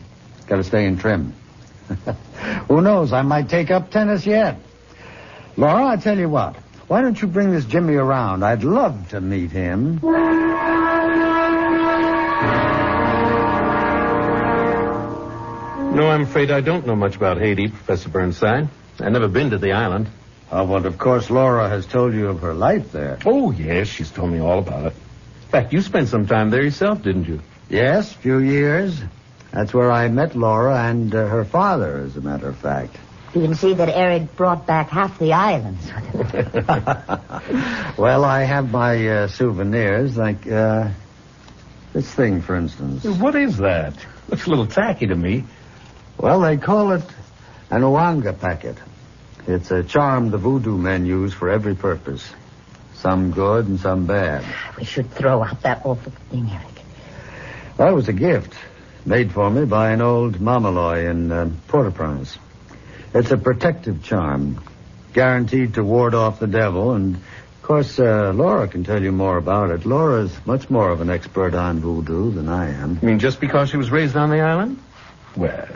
gotta 0.46 0.64
stay 0.64 0.86
in 0.86 0.98
trim. 0.98 1.32
Who 2.68 2.80
knows? 2.80 3.12
I 3.12 3.22
might 3.22 3.48
take 3.48 3.70
up 3.70 3.90
tennis 3.90 4.26
yet. 4.26 4.56
Laura, 5.56 5.86
I 5.86 5.96
tell 5.96 6.18
you 6.18 6.28
what. 6.28 6.56
Why 6.88 7.02
don't 7.02 7.20
you 7.20 7.28
bring 7.28 7.50
this 7.50 7.64
Jimmy 7.64 7.94
around? 7.94 8.44
I'd 8.44 8.64
love 8.64 9.10
to 9.10 9.20
meet 9.20 9.50
him. 9.50 10.00
No, 15.96 16.10
I'm 16.10 16.24
afraid 16.24 16.50
I 16.50 16.60
don't 16.60 16.86
know 16.86 16.94
much 16.94 17.16
about 17.16 17.38
Haiti, 17.38 17.68
Professor 17.68 18.10
Burnside. 18.10 18.68
I've 19.00 19.12
never 19.12 19.28
been 19.28 19.48
to 19.48 19.56
the 19.56 19.72
island. 19.72 20.08
Oh, 20.52 20.66
but 20.66 20.84
of 20.84 20.98
course 20.98 21.30
Laura 21.30 21.70
has 21.70 21.86
told 21.86 22.12
you 22.12 22.28
of 22.28 22.42
her 22.42 22.52
life 22.52 22.92
there. 22.92 23.18
Oh, 23.24 23.50
yes, 23.50 23.88
she's 23.88 24.10
told 24.10 24.30
me 24.30 24.38
all 24.38 24.58
about 24.58 24.84
it. 24.84 24.92
In 24.92 25.48
fact, 25.48 25.72
you 25.72 25.80
spent 25.80 26.08
some 26.08 26.26
time 26.26 26.50
there 26.50 26.62
yourself, 26.62 27.00
didn't 27.00 27.24
you? 27.24 27.40
Yes, 27.70 28.12
a 28.12 28.18
few 28.18 28.40
years. 28.40 29.00
That's 29.52 29.72
where 29.72 29.90
I 29.90 30.08
met 30.08 30.36
Laura 30.36 30.76
and 30.84 31.14
uh, 31.14 31.28
her 31.28 31.46
father, 31.46 31.96
as 32.04 32.14
a 32.18 32.20
matter 32.20 32.50
of 32.50 32.58
fact. 32.58 32.94
You 33.34 33.40
can 33.40 33.54
see 33.54 33.72
that 33.72 33.88
Eric 33.88 34.36
brought 34.36 34.66
back 34.66 34.90
half 34.90 35.18
the 35.18 35.32
islands. 35.32 35.90
Well, 37.96 38.26
I 38.26 38.42
have 38.42 38.70
my 38.70 39.08
uh, 39.08 39.28
souvenirs, 39.28 40.18
like 40.18 40.46
uh, 40.46 40.90
this 41.94 42.12
thing, 42.12 42.42
for 42.42 42.54
instance. 42.54 43.06
What 43.06 43.34
is 43.34 43.56
that? 43.56 43.94
Looks 44.28 44.46
a 44.46 44.50
little 44.50 44.66
tacky 44.66 45.06
to 45.06 45.16
me. 45.16 45.44
Well, 46.18 46.40
they 46.40 46.56
call 46.56 46.92
it 46.92 47.04
an 47.70 47.82
Ouanga 47.82 48.38
packet. 48.38 48.76
It's 49.46 49.70
a 49.70 49.82
charm 49.82 50.30
the 50.30 50.38
voodoo 50.38 50.76
men 50.76 51.06
use 51.06 51.32
for 51.32 51.50
every 51.50 51.74
purpose. 51.74 52.26
Some 52.94 53.30
good 53.30 53.68
and 53.68 53.78
some 53.78 54.06
bad. 54.06 54.44
we 54.76 54.84
should 54.84 55.10
throw 55.10 55.42
out 55.42 55.62
that 55.62 55.84
awful 55.84 56.12
thing, 56.30 56.50
Eric. 56.50 56.66
Well, 57.78 57.88
it 57.88 57.94
was 57.94 58.08
a 58.08 58.12
gift 58.12 58.54
made 59.04 59.30
for 59.30 59.48
me 59.50 59.64
by 59.66 59.90
an 59.90 60.00
old 60.00 60.36
mamaloi 60.36 61.08
in 61.08 61.30
uh, 61.30 61.50
Port-au-Prince. 61.68 62.38
It's 63.14 63.30
a 63.30 63.36
protective 63.36 64.02
charm, 64.02 64.62
guaranteed 65.12 65.74
to 65.74 65.84
ward 65.84 66.14
off 66.14 66.40
the 66.40 66.46
devil. 66.46 66.94
And, 66.94 67.16
of 67.16 67.62
course, 67.62 67.98
uh, 67.98 68.32
Laura 68.34 68.66
can 68.66 68.82
tell 68.82 69.02
you 69.02 69.12
more 69.12 69.36
about 69.36 69.70
it. 69.70 69.86
Laura's 69.86 70.34
much 70.46 70.70
more 70.70 70.90
of 70.90 71.00
an 71.00 71.10
expert 71.10 71.54
on 71.54 71.80
voodoo 71.80 72.32
than 72.32 72.48
I 72.48 72.70
am. 72.70 72.98
You 73.00 73.08
mean 73.08 73.18
just 73.18 73.40
because 73.40 73.70
she 73.70 73.76
was 73.76 73.90
raised 73.90 74.16
on 74.16 74.30
the 74.30 74.40
island? 74.40 74.80
Well, 75.36 75.68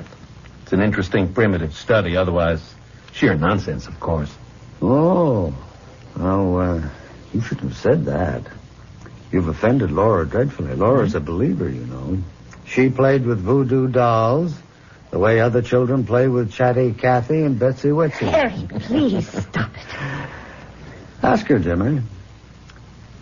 it's 0.70 0.74
an 0.78 0.82
interesting 0.82 1.34
primitive 1.34 1.74
study. 1.74 2.16
Otherwise, 2.16 2.62
sheer 3.10 3.34
nonsense, 3.34 3.88
of 3.88 3.98
course. 3.98 4.32
Oh, 4.80 5.52
Well, 6.16 6.60
uh, 6.60 6.88
you 7.34 7.40
shouldn't 7.40 7.72
have 7.72 7.76
said 7.76 8.04
that. 8.04 8.44
You've 9.32 9.48
offended 9.48 9.90
Laura 9.90 10.24
dreadfully. 10.24 10.76
Laura's 10.76 11.16
a 11.16 11.20
believer, 11.20 11.68
you 11.68 11.84
know. 11.86 12.18
She 12.66 12.88
played 12.88 13.26
with 13.26 13.40
voodoo 13.40 13.88
dolls 13.88 14.56
the 15.10 15.18
way 15.18 15.40
other 15.40 15.60
children 15.60 16.06
play 16.06 16.28
with 16.28 16.52
Chatty 16.52 16.92
Cathy 16.92 17.42
and 17.42 17.58
Betsy 17.58 17.88
Wetsy. 17.88 18.32
Eric, 18.32 18.68
please 18.84 19.28
stop 19.28 19.72
it. 19.74 20.28
Ask 21.20 21.48
her, 21.48 21.58
Jimmy. 21.58 22.00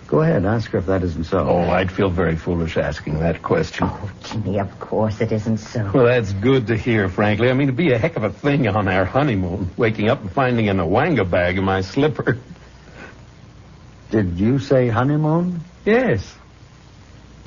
Go 0.08 0.22
ahead, 0.22 0.46
ask 0.46 0.70
her 0.70 0.78
if 0.78 0.86
that 0.86 1.02
isn't 1.02 1.24
so. 1.24 1.46
Oh, 1.46 1.68
I'd 1.68 1.92
feel 1.92 2.08
very 2.08 2.34
foolish 2.34 2.78
asking 2.78 3.20
that 3.20 3.42
question. 3.42 3.86
Oh, 3.90 4.10
Jimmy, 4.24 4.58
of 4.58 4.80
course 4.80 5.20
it 5.20 5.30
isn't 5.32 5.58
so. 5.58 5.90
Well, 5.92 6.06
that's 6.06 6.32
good 6.32 6.68
to 6.68 6.78
hear, 6.78 7.10
frankly. 7.10 7.50
I 7.50 7.52
mean, 7.52 7.68
it'd 7.68 7.76
be 7.76 7.92
a 7.92 7.98
heck 7.98 8.16
of 8.16 8.24
a 8.24 8.30
thing 8.30 8.66
on 8.68 8.88
our 8.88 9.04
honeymoon, 9.04 9.70
waking 9.76 10.08
up 10.08 10.22
and 10.22 10.32
finding 10.32 10.70
an 10.70 10.78
Ouanga 10.78 11.30
bag 11.30 11.58
in 11.58 11.64
my 11.64 11.82
slipper. 11.82 12.38
Did 14.10 14.40
you 14.40 14.58
say 14.58 14.88
honeymoon? 14.88 15.60
Yes. 15.84 16.34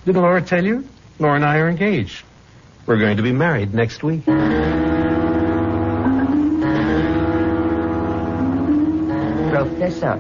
Didn't 0.06 0.22
Laura 0.22 0.44
tell 0.44 0.64
you? 0.64 0.88
Laura 1.18 1.38
and 1.38 1.46
I 1.46 1.58
are 1.58 1.68
engaged. 1.68 2.24
We're 2.86 3.00
going 3.00 3.18
to 3.18 3.24
be 3.24 3.32
married 3.32 3.74
next 3.74 4.04
week. 4.04 4.26
Professor, 9.50 10.20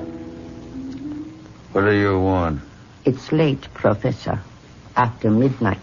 What 1.71 1.85
do 1.85 1.91
you 1.91 2.19
want? 2.19 2.61
it's 3.05 3.31
late, 3.31 3.73
Professor. 3.73 4.39
After 4.95 5.31
midnight. 5.31 5.79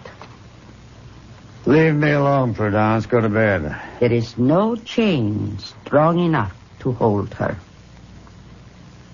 Leave 1.66 1.95
me 1.95 2.12
alone, 2.12 2.54
Prudence. 2.54 3.07
Go 3.07 3.21
to 3.21 3.28
bed. 3.28 3.75
There 4.00 4.12
is 4.12 4.38
no 4.38 4.76
chain 4.76 5.59
strong 5.59 6.18
enough 6.18 6.54
to 6.80 6.92
hold 6.92 7.35
her. 7.35 7.57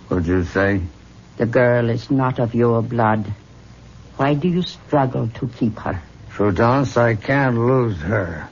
What'd 0.09 0.27
you 0.27 0.45
say? 0.45 0.81
The 1.37 1.47
girl 1.47 1.91
is 1.91 2.11
not 2.11 2.39
of 2.39 2.55
your 2.55 2.83
blood. 2.83 3.25
Why 4.17 4.35
do 4.35 4.49
you 4.49 4.63
struggle 4.63 5.29
to 5.29 5.49
keep 5.49 5.79
her? 5.81 6.03
Prudence, 6.29 6.97
I 6.97 7.15
can't 7.15 7.57
lose 7.57 7.99
her. 8.01 8.49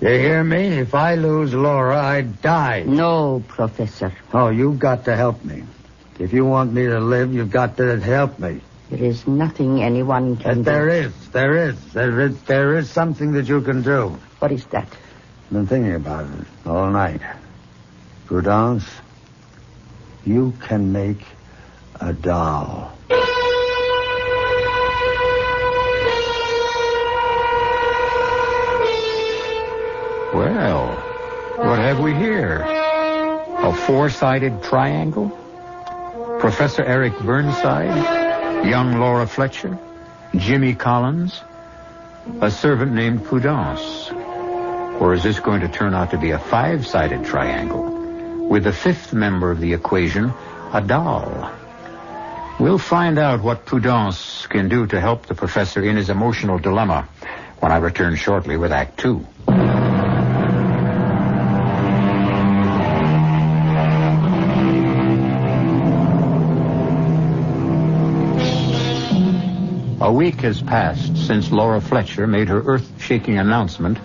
You 0.00 0.08
hear 0.08 0.44
me? 0.44 0.78
If 0.78 0.94
I 0.94 1.14
lose 1.14 1.54
Laura, 1.54 2.00
I 2.00 2.22
die. 2.22 2.84
No, 2.86 3.42
Professor. 3.46 4.12
Oh, 4.32 4.48
you've 4.48 4.78
got 4.78 5.04
to 5.06 5.16
help 5.16 5.44
me. 5.44 5.64
If 6.18 6.32
you 6.32 6.44
want 6.44 6.72
me 6.72 6.86
to 6.86 6.98
live, 7.00 7.32
you've 7.34 7.50
got 7.50 7.76
to 7.76 8.00
help 8.00 8.38
me. 8.38 8.60
There 8.90 9.02
is 9.02 9.26
nothing 9.26 9.82
anyone 9.82 10.36
can 10.36 10.62
But 10.62 10.70
do. 10.70 10.76
there 10.76 10.88
is, 10.88 11.28
there 11.30 11.56
is, 11.68 11.92
there 11.92 12.20
is, 12.20 12.40
there 12.42 12.76
is 12.78 12.88
something 12.88 13.32
that 13.32 13.48
you 13.48 13.60
can 13.60 13.82
do. 13.82 14.16
What 14.38 14.52
is 14.52 14.64
that? 14.66 14.86
I've 14.88 15.50
been 15.52 15.66
thinking 15.66 15.94
about 15.94 16.26
it 16.26 16.46
all 16.66 16.90
night. 16.90 17.20
Prudence, 18.26 18.84
you 20.24 20.52
can 20.60 20.92
make 20.92 21.20
a 22.00 22.12
doll. 22.12 22.92
Well, 30.34 30.88
what 31.56 31.78
have 31.78 32.00
we 32.00 32.12
here? 32.14 32.60
A 32.62 33.72
four-sided 33.86 34.62
triangle? 34.62 35.30
Professor 36.40 36.84
Eric 36.84 37.18
Burnside, 37.20 38.66
young 38.66 38.98
Laura 38.98 39.26
Fletcher, 39.26 39.78
Jimmy 40.36 40.74
Collins, 40.74 41.40
a 42.40 42.50
servant 42.50 42.92
named 42.92 43.24
Prudence. 43.24 44.10
Or 45.00 45.14
is 45.14 45.22
this 45.22 45.40
going 45.40 45.60
to 45.62 45.68
turn 45.68 45.94
out 45.94 46.10
to 46.10 46.18
be 46.18 46.30
a 46.30 46.38
five-sided 46.38 47.24
triangle 47.24 48.48
with 48.48 48.64
the 48.64 48.72
fifth 48.72 49.12
member 49.12 49.50
of 49.50 49.60
the 49.60 49.72
equation, 49.72 50.32
a 50.72 50.82
doll? 50.82 51.50
We'll 52.60 52.78
find 52.78 53.18
out 53.18 53.42
what 53.42 53.64
Prudence 53.64 54.46
can 54.46 54.68
do 54.68 54.86
to 54.88 55.00
help 55.00 55.26
the 55.26 55.34
professor 55.34 55.82
in 55.82 55.96
his 55.96 56.10
emotional 56.10 56.58
dilemma 56.58 57.08
when 57.60 57.72
I 57.72 57.78
return 57.78 58.16
shortly 58.16 58.56
with 58.56 58.72
Act 58.72 58.98
Two. 58.98 59.26
Week 70.16 70.40
has 70.40 70.62
passed 70.62 71.14
since 71.26 71.52
Laura 71.52 71.78
Fletcher 71.78 72.26
made 72.26 72.48
her 72.48 72.62
earth-shaking 72.62 73.36
announcement 73.38 73.98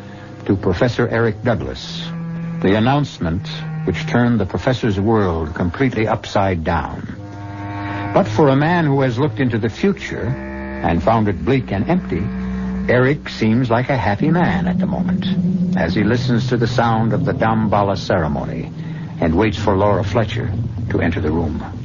to 0.46 0.58
Professor 0.58 1.08
Eric 1.08 1.41
Douglas. 1.41 2.06
The 2.62 2.75
announcement 2.75 3.48
which 3.86 4.06
turned 4.08 4.38
the 4.38 4.46
professor's 4.46 5.00
world 5.00 5.56
completely 5.56 6.10
upside 6.10 6.65
down. 6.65 7.15
But 8.13 8.27
for 8.27 8.50
a 8.50 8.58
man 8.58 8.86
who 8.86 9.00
has 9.01 9.18
looked 9.18 9.39
into 9.39 9.58
the 9.58 9.70
future 9.70 10.25
and 10.25 11.01
found 11.01 11.30
it 11.30 11.46
bleak 11.46 11.72
and 11.72 11.89
empty, 11.89 12.27
Eric 12.91 13.30
seems 13.30 13.70
like 13.70 13.89
a 13.89 13.96
happy 13.96 14.30
man 14.30 14.68
at 14.68 14.80
the 14.80 14.88
moment 14.88 15.25
as 15.77 15.96
he 15.96 16.03
listens 16.03 16.50
to 16.50 16.58
the 16.58 16.68
sound 16.68 17.13
of 17.13 17.24
the 17.24 17.32
Dambala 17.34 17.98
ceremony 17.98 18.70
and 19.22 19.34
waits 19.34 19.58
for 19.58 19.77
Laura 19.77 20.03
Fletcher 20.03 20.51
to 20.89 21.00
enter 21.00 21.22
the 21.22 21.32
room. 21.32 21.81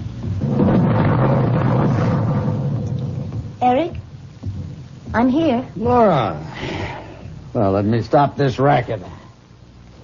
I'm 5.14 5.28
here. 5.28 5.66
Laura. 5.76 6.44
Well, 7.52 7.72
let 7.72 7.84
me 7.84 8.02
stop 8.02 8.36
this 8.36 8.58
racket. 8.58 9.00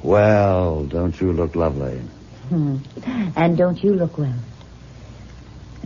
Well, 0.03 0.85
don't 0.85 1.19
you 1.21 1.33
look 1.33 1.55
lovely? 1.55 2.01
Hmm. 2.49 2.79
And 3.37 3.57
don't 3.57 3.83
you 3.83 3.95
look 3.95 4.19
well? 4.19 4.35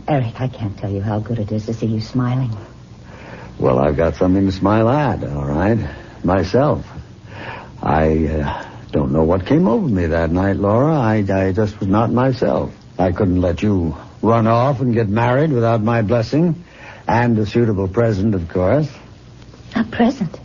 Eric, 0.07 0.39
I 0.39 0.47
can't 0.47 0.77
tell 0.77 0.91
you 0.91 1.01
how 1.01 1.19
good 1.19 1.39
it 1.39 1.51
is 1.51 1.65
to 1.65 1.73
see 1.73 1.87
you 1.87 2.01
smiling. 2.01 2.55
Well, 3.59 3.79
I've 3.79 3.97
got 3.97 4.15
something 4.15 4.45
to 4.45 4.51
smile 4.51 4.89
at, 4.89 5.23
all 5.23 5.45
right? 5.45 5.77
Myself. 6.23 6.85
I 7.81 8.27
uh, 8.27 8.65
don't 8.91 9.11
know 9.11 9.23
what 9.23 9.45
came 9.45 9.67
over 9.67 9.87
me 9.87 10.07
that 10.07 10.31
night, 10.31 10.55
Laura. 10.55 10.93
I, 10.93 11.17
I 11.29 11.51
just 11.51 11.79
was 11.79 11.89
not 11.89 12.11
myself. 12.11 12.73
I 12.97 13.11
couldn't 13.11 13.41
let 13.41 13.61
you 13.61 13.95
run 14.21 14.47
off 14.47 14.79
and 14.79 14.93
get 14.93 15.09
married 15.09 15.51
without 15.51 15.81
my 15.81 16.01
blessing 16.01 16.63
and 17.07 17.37
a 17.37 17.45
suitable 17.45 17.87
present, 17.87 18.35
of 18.35 18.49
course. 18.49 18.89
A 19.75 19.83
present? 19.83 20.39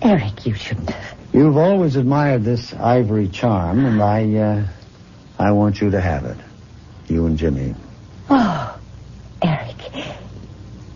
Eric, 0.00 0.46
you 0.46 0.54
shouldn't 0.54 0.90
have. 0.90 1.18
You've 1.32 1.56
always 1.56 1.96
admired 1.96 2.44
this 2.44 2.74
ivory 2.74 3.28
charm, 3.28 3.84
and 3.84 4.02
I, 4.02 4.34
uh, 4.34 4.66
I 5.38 5.52
want 5.52 5.80
you 5.80 5.90
to 5.90 6.00
have 6.00 6.24
it. 6.24 6.36
You 7.08 7.26
and 7.26 7.38
Jimmy. 7.38 7.74
Oh, 8.28 8.78
Eric. 9.42 9.76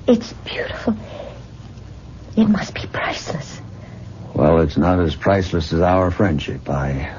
It's 0.07 0.33
beautiful. 0.33 0.97
It 2.37 2.47
must 2.47 2.75
be 2.75 2.87
priceless. 2.93 3.61
Well, 4.35 4.61
it's 4.61 4.77
not 4.77 5.01
as 5.01 5.17
priceless 5.17 5.73
as 5.73 5.81
our 5.81 6.11
friendship. 6.11 6.69
I, 6.69 7.15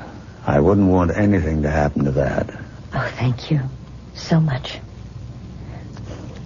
I 0.46 0.60
wouldn't 0.60 0.88
want 0.88 1.12
anything 1.16 1.64
to 1.64 1.70
happen 1.72 2.06
to 2.06 2.12
that. 2.12 2.50
Oh, 2.94 3.12
thank 3.18 3.50
you 3.50 3.60
so 4.14 4.40
much. 4.40 4.80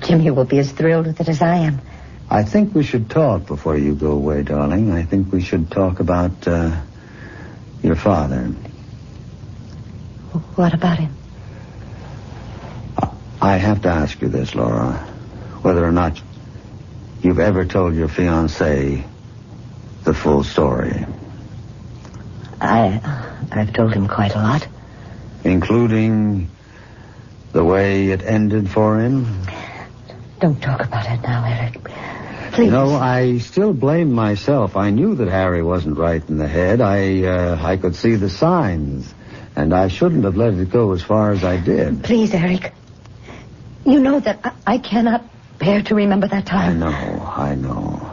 Jimmy 0.01 0.31
will 0.31 0.45
be 0.45 0.59
as 0.59 0.71
thrilled 0.71 1.07
with 1.07 1.19
it 1.19 1.29
as 1.29 1.41
I 1.41 1.57
am. 1.57 1.81
I 2.31 2.43
think 2.43 2.73
we 2.73 2.83
should 2.83 3.09
talk 3.09 3.45
before 3.45 3.77
you 3.77 3.93
go 3.93 4.11
away, 4.11 4.43
darling. 4.43 4.93
I 4.93 5.03
think 5.03 5.33
we 5.33 5.41
should 5.41 5.69
talk 5.69 5.99
about 5.99 6.47
uh, 6.47 6.79
your 7.83 7.97
father. 7.97 8.45
What 10.55 10.73
about 10.73 10.97
him? 10.97 11.13
I 13.41 13.57
have 13.57 13.81
to 13.81 13.89
ask 13.89 14.21
you 14.21 14.29
this, 14.29 14.55
Laura. 14.55 14.93
Whether 15.61 15.83
or 15.83 15.91
not 15.91 16.21
you've 17.21 17.39
ever 17.39 17.65
told 17.65 17.95
your 17.95 18.07
fiancé 18.07 19.03
the 20.05 20.13
full 20.13 20.45
story. 20.45 21.05
I, 22.61 23.01
I've 23.51 23.73
told 23.73 23.93
him 23.93 24.07
quite 24.07 24.35
a 24.35 24.37
lot. 24.39 24.65
Including 25.43 26.49
the 27.51 27.65
way 27.65 28.11
it 28.11 28.23
ended 28.23 28.69
for 28.69 29.01
him? 29.01 29.43
Don't 30.39 30.61
talk 30.61 30.79
about 30.79 31.05
it 31.07 31.21
now, 31.23 31.43
Eric. 31.43 31.77
Please. 32.51 32.65
You 32.65 32.71
know, 32.71 32.95
I 32.95 33.37
still 33.37 33.73
blame 33.73 34.11
myself. 34.11 34.75
I 34.75 34.89
knew 34.89 35.15
that 35.15 35.27
Harry 35.29 35.63
wasn't 35.63 35.97
right 35.97 36.27
in 36.27 36.37
the 36.37 36.47
head. 36.47 36.81
I, 36.81 37.23
uh, 37.23 37.59
I 37.61 37.77
could 37.77 37.95
see 37.95 38.15
the 38.15 38.29
signs. 38.29 39.13
And 39.55 39.73
I 39.73 39.87
shouldn't 39.87 40.23
have 40.23 40.37
let 40.37 40.53
it 40.53 40.69
go 40.69 40.91
as 40.93 41.01
far 41.01 41.31
as 41.31 41.43
I 41.43 41.57
did. 41.57 42.03
Please, 42.03 42.33
Eric. 42.33 42.73
You 43.85 43.99
know 43.99 44.19
that 44.19 44.39
I, 44.43 44.75
I 44.75 44.77
cannot 44.77 45.25
bear 45.59 45.81
to 45.83 45.95
remember 45.95 46.27
that 46.27 46.45
time. 46.45 46.83
I 46.83 46.91
know, 46.91 47.33
I 47.35 47.55
know. 47.55 48.11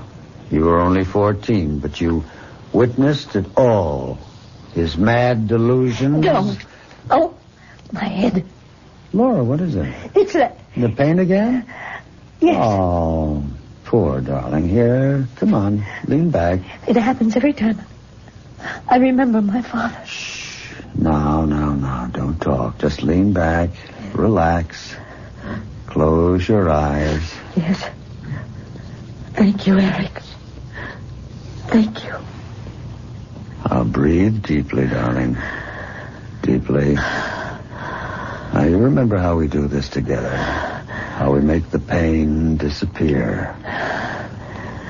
You 0.50 0.64
were 0.64 0.80
only 0.80 1.04
14, 1.04 1.78
but 1.80 2.00
you 2.00 2.24
witnessed 2.72 3.36
it 3.36 3.46
all. 3.56 4.18
His 4.72 4.96
mad 4.96 5.48
delusions. 5.48 6.24
Don't. 6.24 6.58
Oh, 7.10 7.36
my 7.92 8.04
head. 8.04 8.44
Laura, 9.12 9.42
what 9.42 9.60
is 9.60 9.74
it? 9.74 9.94
It's 10.14 10.34
that. 10.34 10.58
The 10.76 10.88
pain 10.90 11.18
again? 11.18 11.66
Yes. 12.40 12.56
Oh, 12.58 13.44
poor 13.88 14.20
darling. 14.20 14.68
Here, 14.68 15.26
come 15.36 15.54
on, 15.54 15.82
lean 16.06 16.30
back. 16.30 16.60
It 16.86 16.96
happens 16.96 17.34
every 17.36 17.54
time. 17.54 17.80
I 18.86 18.98
remember 18.98 19.40
my 19.40 19.62
father. 19.62 20.04
Shh. 20.04 20.74
Now, 20.94 21.46
now, 21.46 21.72
now. 21.72 22.06
Don't 22.12 22.38
talk. 22.38 22.76
Just 22.78 23.02
lean 23.02 23.32
back, 23.32 23.70
relax. 24.12 24.94
Close 25.86 26.46
your 26.46 26.68
eyes. 26.68 27.32
Yes. 27.56 27.82
Thank 29.32 29.66
you, 29.66 29.78
Eric. 29.78 30.20
Thank 31.68 32.04
you. 32.04 32.14
Now 33.70 33.84
breathe 33.84 34.42
deeply, 34.42 34.86
darling. 34.86 35.38
Deeply. 36.42 36.92
Now 36.92 38.64
you 38.64 38.76
remember 38.76 39.16
how 39.16 39.36
we 39.36 39.48
do 39.48 39.66
this 39.66 39.88
together. 39.88 40.77
How 41.18 41.32
we 41.32 41.40
make 41.40 41.68
the 41.70 41.80
pain 41.80 42.58
disappear. 42.58 43.46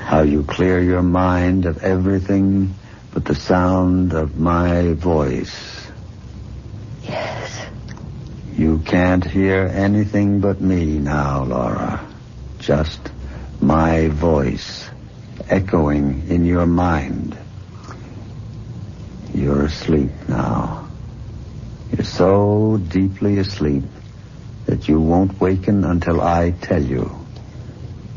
How 0.05 0.21
you 0.21 0.43
clear 0.43 0.79
your 0.79 1.01
mind 1.01 1.65
of 1.65 1.83
everything 1.83 2.75
but 3.11 3.25
the 3.25 3.33
sound 3.33 4.13
of 4.13 4.37
my 4.37 4.93
voice. 4.93 5.89
Yes. 7.01 7.65
You 8.55 8.77
can't 8.85 9.25
hear 9.25 9.71
anything 9.73 10.39
but 10.39 10.61
me 10.61 10.99
now, 10.99 11.45
Laura. 11.45 12.07
Just 12.59 12.99
my 13.59 14.09
voice 14.09 14.87
echoing 15.49 16.27
in 16.29 16.45
your 16.45 16.67
mind. 16.67 17.35
You're 19.33 19.65
asleep 19.65 20.11
now. 20.27 20.87
You're 21.91 22.05
so 22.05 22.79
deeply 22.87 23.39
asleep 23.39 23.85
that 24.69 24.87
you 24.87 25.01
won't 25.01 25.41
waken 25.41 25.83
until 25.83 26.21
I 26.21 26.51
tell 26.51 26.83
you. 26.83 27.09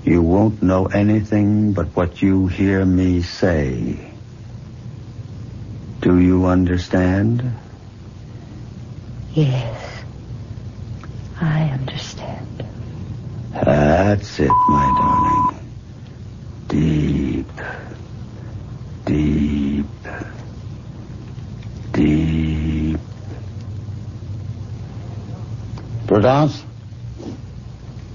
You 0.04 0.20
won't 0.20 0.62
know 0.62 0.84
anything 0.84 1.72
but 1.72 1.86
what 1.96 2.20
you 2.20 2.46
hear 2.46 2.84
me 2.84 3.22
say. 3.22 4.12
Do 6.02 6.18
you 6.18 6.44
understand? 6.44 7.54
Yes. 9.32 10.04
I 11.40 11.70
understand. 11.70 12.64
That's 13.54 14.38
it, 14.38 14.50
my 14.68 14.86
darling. 15.00 15.58
Deep, 16.68 17.52
deep. 19.06 19.62
Prudence? 26.22 26.62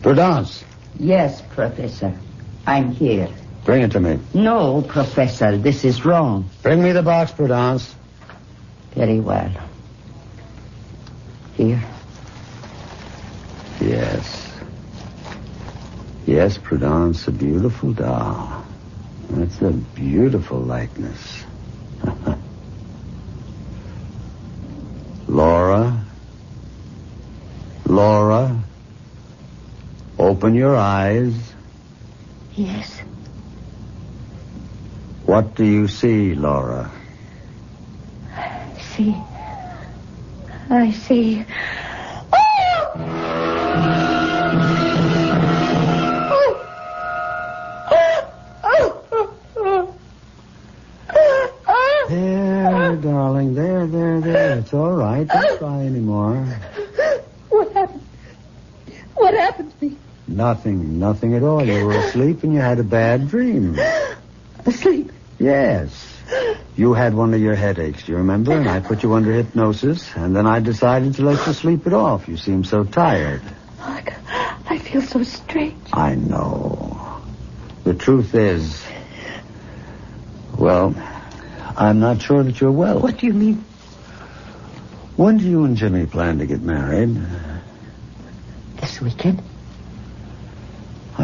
Prudence, 0.02 0.63
Yes, 0.98 1.41
Professor. 1.54 2.17
I'm 2.65 2.91
here. 2.91 3.28
bring 3.65 3.82
it 3.82 3.91
to 3.91 4.00
me. 4.00 4.17
No, 4.34 4.82
Professor, 4.82 5.58
this 5.58 5.84
is 5.84 6.06
wrong. 6.06 6.50
Bring 6.63 6.82
me 6.82 6.93
the 6.93 7.04
box, 7.04 7.34
Prudence. 7.34 7.93
Very 8.96 9.20
well. 9.20 9.52
Here. 11.56 11.84
Yes. 13.82 14.54
Yes, 16.26 16.58
Prudence, 16.58 17.28
a 17.28 17.32
beautiful 17.32 17.91
doll. 17.91 18.63
That's 19.32 19.62
a 19.62 19.72
beautiful 19.72 20.60
likeness. 20.60 21.43
Open 30.38 30.54
your 30.54 30.76
eyes. 30.76 31.34
Yes. 32.54 33.02
What 35.26 35.56
do 35.56 35.65
you 35.65 35.88
see, 35.88 36.36
Laura? 36.36 36.91
I 38.36 38.80
see. 38.80 39.17
I 40.69 40.91
see. 40.91 41.43
Oh! 42.32 42.93
There, 52.10 52.95
darling. 52.97 53.56
There, 53.56 53.88
there, 53.88 54.21
there. 54.21 54.60
It's 54.60 54.71
all 54.71 54.91
right. 54.91 55.28
Don't 55.28 55.58
cry 55.58 55.80
anymore. 55.80 56.36
What 57.50 57.73
happened? 57.73 58.06
What 59.15 59.34
happened 59.34 59.80
to 59.80 59.86
me? 59.86 59.97
Nothing, 60.38 61.00
nothing 61.00 61.34
at 61.34 61.41
all. 61.41 61.65
You 61.65 61.84
were 61.84 61.97
asleep 61.97 62.43
and 62.43 62.54
you 62.54 62.60
had 62.60 62.78
a 62.78 62.84
bad 62.84 63.28
dream. 63.28 63.76
Asleep. 64.67 65.12
Yes. 65.39 66.13
You 66.76 66.93
had 66.93 67.15
one 67.15 67.34
of 67.34 67.41
your 67.41 67.56
headaches, 67.56 68.04
do 68.04 68.12
you 68.12 68.19
remember? 68.19 68.52
And 68.52 68.69
I 68.69 68.80
put 68.80 69.02
you 69.02 69.13
under 69.15 69.34
hypnosis, 69.34 70.15
and 70.15 70.36
then 70.36 70.45
I 70.45 70.60
decided 70.60 71.15
to 71.15 71.23
let 71.23 71.47
you 71.47 71.54
sleep 71.54 71.88
it 71.88 71.93
off. 71.93 72.28
You 72.28 72.38
seem 72.38 72.63
so 72.63 72.84
tired. 72.84 73.41
Oh, 73.82 73.88
Mark, 73.88 74.13
I 74.69 74.78
feel 74.78 75.02
so 75.02 75.23
strange. 75.23 75.73
I 75.91 76.13
know. 76.13 77.19
The 77.84 77.95
truth 77.95 78.36
is, 78.36 78.86
well, 80.56 80.93
I'm 81.76 82.00
not 82.00 82.21
sure 82.21 82.43
that 82.43 82.62
you're 82.62 82.71
well. 82.71 83.00
What 83.00 83.17
do 83.17 83.26
you 83.26 83.34
mean? 83.34 83.65
When 85.15 85.39
do 85.39 85.50
you 85.50 85.63
and 85.63 85.76
Jimmy 85.76 86.06
plan 86.06 86.38
to 86.38 86.45
get 86.45 86.62
married? 86.62 87.17
This 88.80 89.02
weekend? 89.02 89.41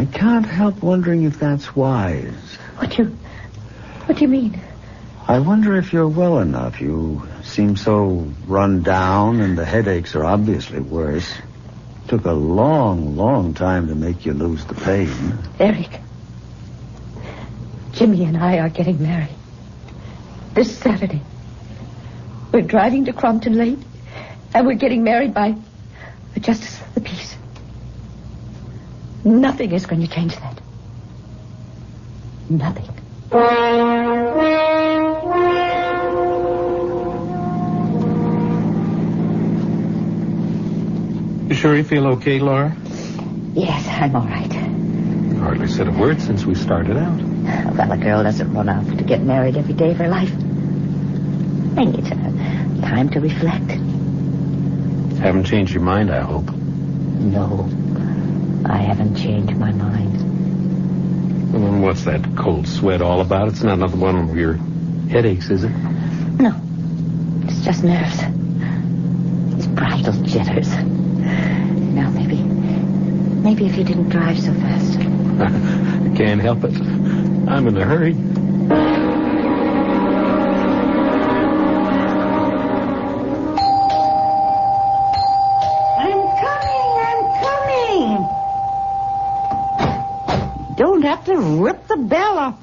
I 0.03 0.05
can't 0.05 0.45
help 0.45 0.83
wondering 0.83 1.23
if 1.23 1.39
that's 1.39 1.77
wise. 1.77 2.57
What 2.75 2.89
do 2.89 3.03
you... 3.03 3.17
What 4.05 4.17
do 4.17 4.21
you 4.21 4.27
mean? 4.27 4.59
I 5.29 5.39
wonder 5.39 5.77
if 5.77 5.93
you're 5.93 6.09
well 6.09 6.39
enough. 6.39 6.81
You 6.81 7.25
seem 7.41 7.77
so 7.77 8.29
run 8.45 8.83
down, 8.83 9.39
and 9.39 9.57
the 9.57 9.63
headaches 9.63 10.13
are 10.13 10.25
obviously 10.25 10.81
worse. 10.81 11.33
Took 12.09 12.25
a 12.25 12.33
long, 12.33 13.15
long 13.15 13.53
time 13.53 13.87
to 13.87 13.95
make 13.95 14.25
you 14.25 14.33
lose 14.33 14.65
the 14.65 14.73
pain. 14.73 15.37
Eric. 15.57 16.01
Jimmy 17.93 18.25
and 18.25 18.35
I 18.35 18.57
are 18.57 18.67
getting 18.69 19.01
married. 19.01 19.29
This 20.53 20.77
Saturday. 20.79 21.21
We're 22.51 22.61
driving 22.61 23.05
to 23.05 23.13
Crompton 23.13 23.53
Lake, 23.53 23.79
and 24.53 24.67
we're 24.67 24.73
getting 24.73 25.05
married 25.05 25.33
by 25.33 25.55
the 26.33 26.41
Justice 26.41 26.81
of 26.81 26.93
the 26.93 26.99
Peace. 26.99 27.12
Nothing 29.23 29.71
is 29.71 29.85
going 29.85 30.01
to 30.01 30.07
change 30.07 30.35
that. 30.37 30.59
Nothing. 32.49 32.89
You 41.49 41.55
sure 41.55 41.75
you 41.75 41.83
feel 41.83 42.07
okay, 42.07 42.39
Laura? 42.39 42.75
Yes, 43.53 43.87
I'm 43.87 44.15
all 44.15 44.25
right. 44.25 44.51
You 44.51 45.39
hardly 45.39 45.67
said 45.67 45.87
a 45.87 45.91
word 45.91 46.19
since 46.21 46.45
we 46.45 46.55
started 46.55 46.97
out. 46.97 47.21
Well, 47.75 47.91
a 47.91 47.97
girl 47.97 48.23
doesn't 48.23 48.53
run 48.53 48.69
off 48.69 48.87
to 48.97 49.03
get 49.03 49.21
married 49.21 49.57
every 49.57 49.73
day 49.73 49.91
of 49.91 49.97
her 49.97 50.07
life. 50.07 50.31
I 51.77 51.83
need 51.85 52.05
uh, 52.05 52.87
time 52.87 53.09
to 53.11 53.19
reflect. 53.19 53.71
Haven't 55.19 55.45
changed 55.45 55.73
your 55.73 55.83
mind, 55.83 56.11
I 56.11 56.21
hope. 56.21 56.49
No, 56.51 57.69
I 58.65 58.77
haven't 58.77 59.15
changed 59.15 59.55
my 59.57 59.71
mind. 59.71 61.53
Well, 61.53 61.81
what's 61.81 62.05
that 62.05 62.35
cold 62.37 62.67
sweat 62.67 63.01
all 63.01 63.21
about? 63.21 63.49
It's 63.49 63.61
not 63.61 63.73
another 63.73 63.97
one 63.97 64.15
of 64.29 64.35
your 64.35 64.53
headaches, 65.09 65.49
is 65.49 65.63
it? 65.63 65.69
No, 65.69 66.59
it's 67.45 67.63
just 67.63 67.83
nerves. 67.83 68.19
It's 69.57 69.67
bridal 69.67 70.13
jitters. 70.23 70.69
Now, 71.93 72.09
maybe, 72.09 72.37
maybe 72.37 73.65
if 73.65 73.77
you 73.77 73.83
didn't 73.83 74.09
drive 74.09 74.39
so 74.39 74.53
fast. 74.53 74.97
I 74.99 76.15
can't 76.15 76.41
help 76.41 76.63
it. 76.63 76.73
I'm 76.75 77.67
in 77.67 77.77
a 77.77 77.85
hurry. 77.85 78.13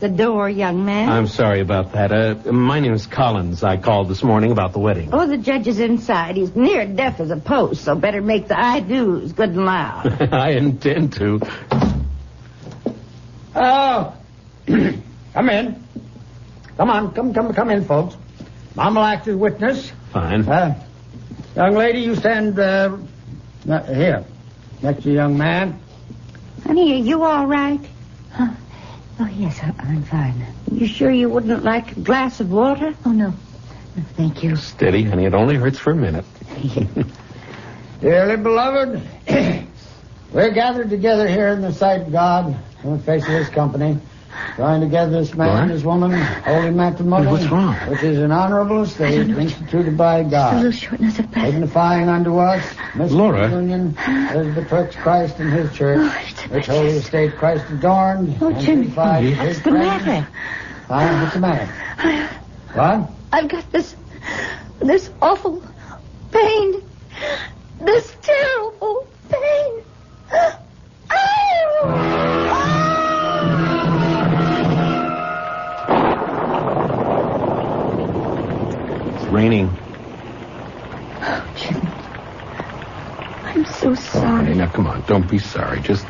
The 0.00 0.08
door, 0.08 0.48
young 0.48 0.84
man. 0.84 1.10
I'm 1.10 1.26
sorry 1.26 1.60
about 1.60 1.92
that. 1.92 2.10
Uh, 2.10 2.52
my 2.52 2.80
name's 2.80 3.06
Collins. 3.06 3.62
I 3.62 3.76
called 3.76 4.08
this 4.08 4.22
morning 4.22 4.50
about 4.50 4.72
the 4.72 4.78
wedding. 4.78 5.10
Oh, 5.12 5.26
the 5.26 5.36
judge 5.36 5.68
is 5.68 5.78
inside. 5.78 6.36
He's 6.36 6.56
near 6.56 6.86
deaf 6.86 7.20
as 7.20 7.30
a 7.30 7.36
post, 7.36 7.84
so 7.84 7.94
better 7.94 8.22
make 8.22 8.48
the 8.48 8.58
I 8.58 8.80
do's 8.80 9.32
good 9.32 9.50
and 9.50 9.66
loud. 9.66 10.22
I 10.32 10.52
intend 10.52 11.12
to. 11.14 11.40
Oh, 13.54 14.16
come 14.66 15.48
in. 15.50 15.84
Come 16.76 16.90
on, 16.90 17.12
come, 17.12 17.34
come, 17.34 17.52
come 17.52 17.70
in, 17.70 17.84
folks. 17.84 18.16
Mom 18.74 18.94
will 18.94 19.04
act 19.04 19.28
as 19.28 19.36
witness. 19.36 19.92
Fine. 20.12 20.48
Uh, 20.48 20.82
young 21.54 21.74
lady, 21.74 22.00
you 22.00 22.14
stand 22.16 22.58
uh, 22.58 22.96
uh, 23.68 23.82
here, 23.92 24.24
next 24.82 25.02
to 25.02 25.08
the 25.10 25.14
young 25.14 25.36
man. 25.36 25.78
Honey, 26.64 26.92
are 26.94 27.04
you 27.04 27.22
all 27.22 27.46
right? 27.46 27.80
Huh? 28.32 28.54
Oh, 29.20 29.28
yes, 29.36 29.60
I- 29.62 29.74
I'm 29.80 30.02
fine. 30.02 30.46
You 30.72 30.86
sure 30.86 31.10
you 31.10 31.28
wouldn't 31.28 31.62
like 31.62 31.94
a 31.96 32.00
glass 32.00 32.40
of 32.40 32.50
water? 32.50 32.94
Oh, 33.04 33.12
no. 33.12 33.34
No, 33.96 34.02
thank 34.16 34.42
you. 34.42 34.56
Steady, 34.56 35.02
honey. 35.02 35.26
It 35.26 35.34
only 35.34 35.56
hurts 35.56 35.78
for 35.78 35.90
a 35.90 35.96
minute. 35.96 36.24
Dearly 38.00 38.36
beloved, 38.38 39.02
we're 40.32 40.50
gathered 40.52 40.88
together 40.88 41.28
here 41.28 41.48
in 41.48 41.60
the 41.60 41.72
sight 41.72 42.00
of 42.00 42.12
God, 42.12 42.56
in 42.82 42.92
the 42.96 43.02
face 43.02 43.24
of 43.24 43.28
His 43.34 43.50
company, 43.50 43.98
joined 44.56 44.82
together 44.82 45.10
this 45.20 45.34
man 45.34 45.48
What? 45.48 45.62
and 45.62 45.70
this 45.70 45.82
woman, 45.84 46.12
holy 46.12 46.70
matrimony, 46.70 47.26
What's 47.26 47.46
wrong? 47.46 47.74
which 47.88 48.02
is 48.02 48.18
an 48.18 48.32
honorable 48.32 48.82
estate 48.82 49.28
instituted 49.28 49.96
by 49.96 50.22
Just 50.22 50.32
a 50.34 50.56
little 50.56 50.70
God, 50.70 50.74
shortness 50.78 51.18
of 51.18 51.30
breath. 51.30 51.46
signifying 51.46 52.08
unto 52.08 52.38
us 52.38 52.64
mystical 52.94 53.24
Laura. 53.26 53.50
union 53.50 53.96
as 53.98 54.54
betwixt 54.54 54.98
Christ 54.98 55.38
and 55.40 55.52
His 55.52 55.72
church, 55.74 55.98
Oh, 56.00 56.24
it's 56.28 56.42
which 56.50 56.66
holy 56.66 56.88
estate 56.88 57.36
Christ 57.36 57.64
adorned 57.70 58.36
Oh, 58.40 58.48
and 58.48 58.60
Jimmy. 58.60 58.82
beautified 58.82 59.14
Honey. 59.24 59.30
His 59.32 59.56
What's 59.56 59.58
the 59.62 59.70
presence. 59.70 60.06
matter? 60.06 60.28
Huh? 60.88 61.20
What's 61.22 61.34
the 61.34 61.40
matter? 61.40 62.28
What? 62.74 63.10
I've 63.32 63.48
got 63.48 63.70
this, 63.72 63.94
this 64.80 65.10
awful 65.22 65.62
pain. 66.32 66.82
This 67.80 68.16
terrible 68.22 69.06
pain. 69.28 69.82
It's 71.82 72.39
raining. 79.30 79.68
Jimmy, 81.56 81.88
I'm 83.44 83.64
so 83.66 83.90
Oh, 83.90 83.94
sorry. 83.94 84.44
honey, 84.44 84.54
now 84.54 84.68
come 84.68 84.86
on. 84.86 85.02
Don't 85.06 85.28
be 85.28 85.38
sorry. 85.38 85.80
Just 85.80 86.06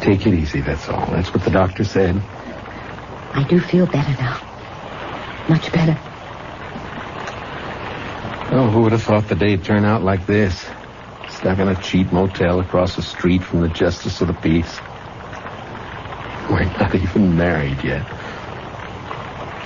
take 0.00 0.26
it 0.26 0.34
easy, 0.34 0.60
that's 0.60 0.88
all. 0.88 1.06
That's 1.06 1.32
what 1.32 1.44
the 1.44 1.50
doctor 1.50 1.84
said. 1.84 2.20
I 3.34 3.44
do 3.48 3.60
feel 3.60 3.86
better 3.86 4.12
now. 4.20 4.40
Much 5.48 5.70
better. 5.72 5.98
Oh, 8.52 8.68
who 8.70 8.82
would 8.82 8.92
have 8.92 9.02
thought 9.02 9.28
the 9.28 9.36
day'd 9.36 9.64
turn 9.64 9.84
out 9.84 10.02
like 10.02 10.26
this? 10.26 10.66
Stuck 11.28 11.58
in 11.58 11.68
a 11.68 11.76
cheap 11.82 12.12
motel 12.12 12.60
across 12.60 12.96
the 12.96 13.02
street 13.02 13.42
from 13.44 13.60
the 13.60 13.68
Justice 13.68 14.20
of 14.20 14.26
the 14.26 14.34
Peace. 14.34 14.78
We're 16.50 16.64
not 16.64 16.94
even 16.94 17.36
married 17.36 17.82
yet. 17.84 18.04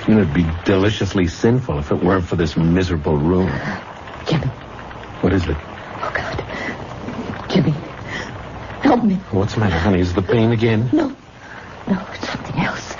And 0.06 0.18
it'd 0.18 0.34
be 0.34 0.46
deliciously 0.64 1.26
sinful 1.28 1.78
if 1.78 1.90
it 1.90 2.02
weren't 2.02 2.24
for 2.26 2.36
this 2.36 2.56
miserable 2.56 3.16
room. 3.16 3.48
Jimmy, 4.26 4.46
What 5.20 5.32
is 5.32 5.46
it? 5.48 5.56
oh, 5.58 6.12
God. 6.14 7.50
Jimmy, 7.50 7.70
help 8.82 9.02
me. 9.04 9.14
What's 9.30 9.54
the 9.54 9.60
matter, 9.60 9.78
honey? 9.78 10.00
Is 10.00 10.12
the 10.14 10.20
pain 10.22 10.52
again? 10.52 10.90
No, 10.92 11.08
no, 11.88 12.06
it's 12.12 12.28
something 12.28 12.56
else. 12.60 12.94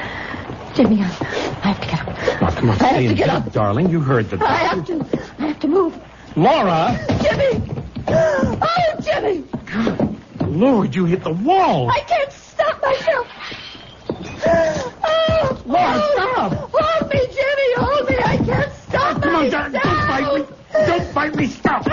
Jimmy, 0.74 1.02
I, 1.02 1.04
I 1.04 1.68
have 1.72 1.80
to 1.80 1.86
get 1.86 2.00
up. 2.08 2.42
Oh, 2.42 2.54
come 2.58 2.70
on, 2.70 2.80
I 2.80 2.84
have 2.84 2.90
stay 2.94 3.04
to 3.04 3.10
in 3.10 3.14
get 3.16 3.26
bed, 3.28 3.36
up. 3.36 3.52
darling. 3.52 3.90
You 3.90 4.00
heard 4.00 4.30
the 4.30 4.42
I 4.44 4.54
have 4.56 4.86
to, 4.86 5.06
I 5.38 5.46
have 5.48 5.60
to 5.60 5.68
move. 5.68 6.00
Laura! 6.36 6.98
Jimmy! 7.22 7.62
Oh, 8.08 9.00
Jimmy! 9.02 9.44
Lord, 10.58 10.94
you 10.94 11.04
hit 11.04 11.22
the 11.22 11.32
wall! 11.32 11.90
I 11.90 12.00
can't 12.00 12.32
stop 12.32 12.80
myself. 12.82 13.28
Oh, 14.46 15.62
Laura, 15.66 15.92
oh, 15.94 16.34
stop. 16.48 16.63
Don't 21.24 21.36
me. 21.36 21.46
Stop. 21.46 21.86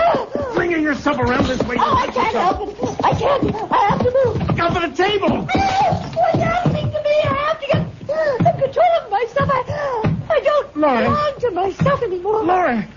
Bringing 0.54 0.82
yourself 0.82 1.18
around 1.18 1.46
this 1.46 1.58
way. 1.62 1.76
Oh, 1.78 1.96
I 1.96 2.06
can't 2.08 2.36
help 2.36 2.68
it. 2.68 3.00
I 3.02 3.14
can't. 3.14 3.72
I 3.72 3.88
have 3.88 3.98
to 4.00 4.24
move. 4.24 4.46
Look 4.46 4.58
out 4.58 4.74
for 4.74 4.86
the 4.86 4.94
table. 4.94 5.44
What's 5.44 6.38
happening 6.38 6.92
to 6.92 7.02
me? 7.02 7.16
I 7.24 7.34
have 7.48 7.60
to 7.60 7.66
get 7.66 8.06
the 8.06 8.62
control 8.62 8.86
of 9.02 9.10
myself. 9.10 9.50
I, 9.50 10.16
I 10.30 10.40
don't 10.40 10.76
Laura. 10.76 11.02
belong 11.04 11.40
to 11.40 11.50
myself 11.50 12.02
anymore. 12.02 12.44
Laura. 12.44 12.88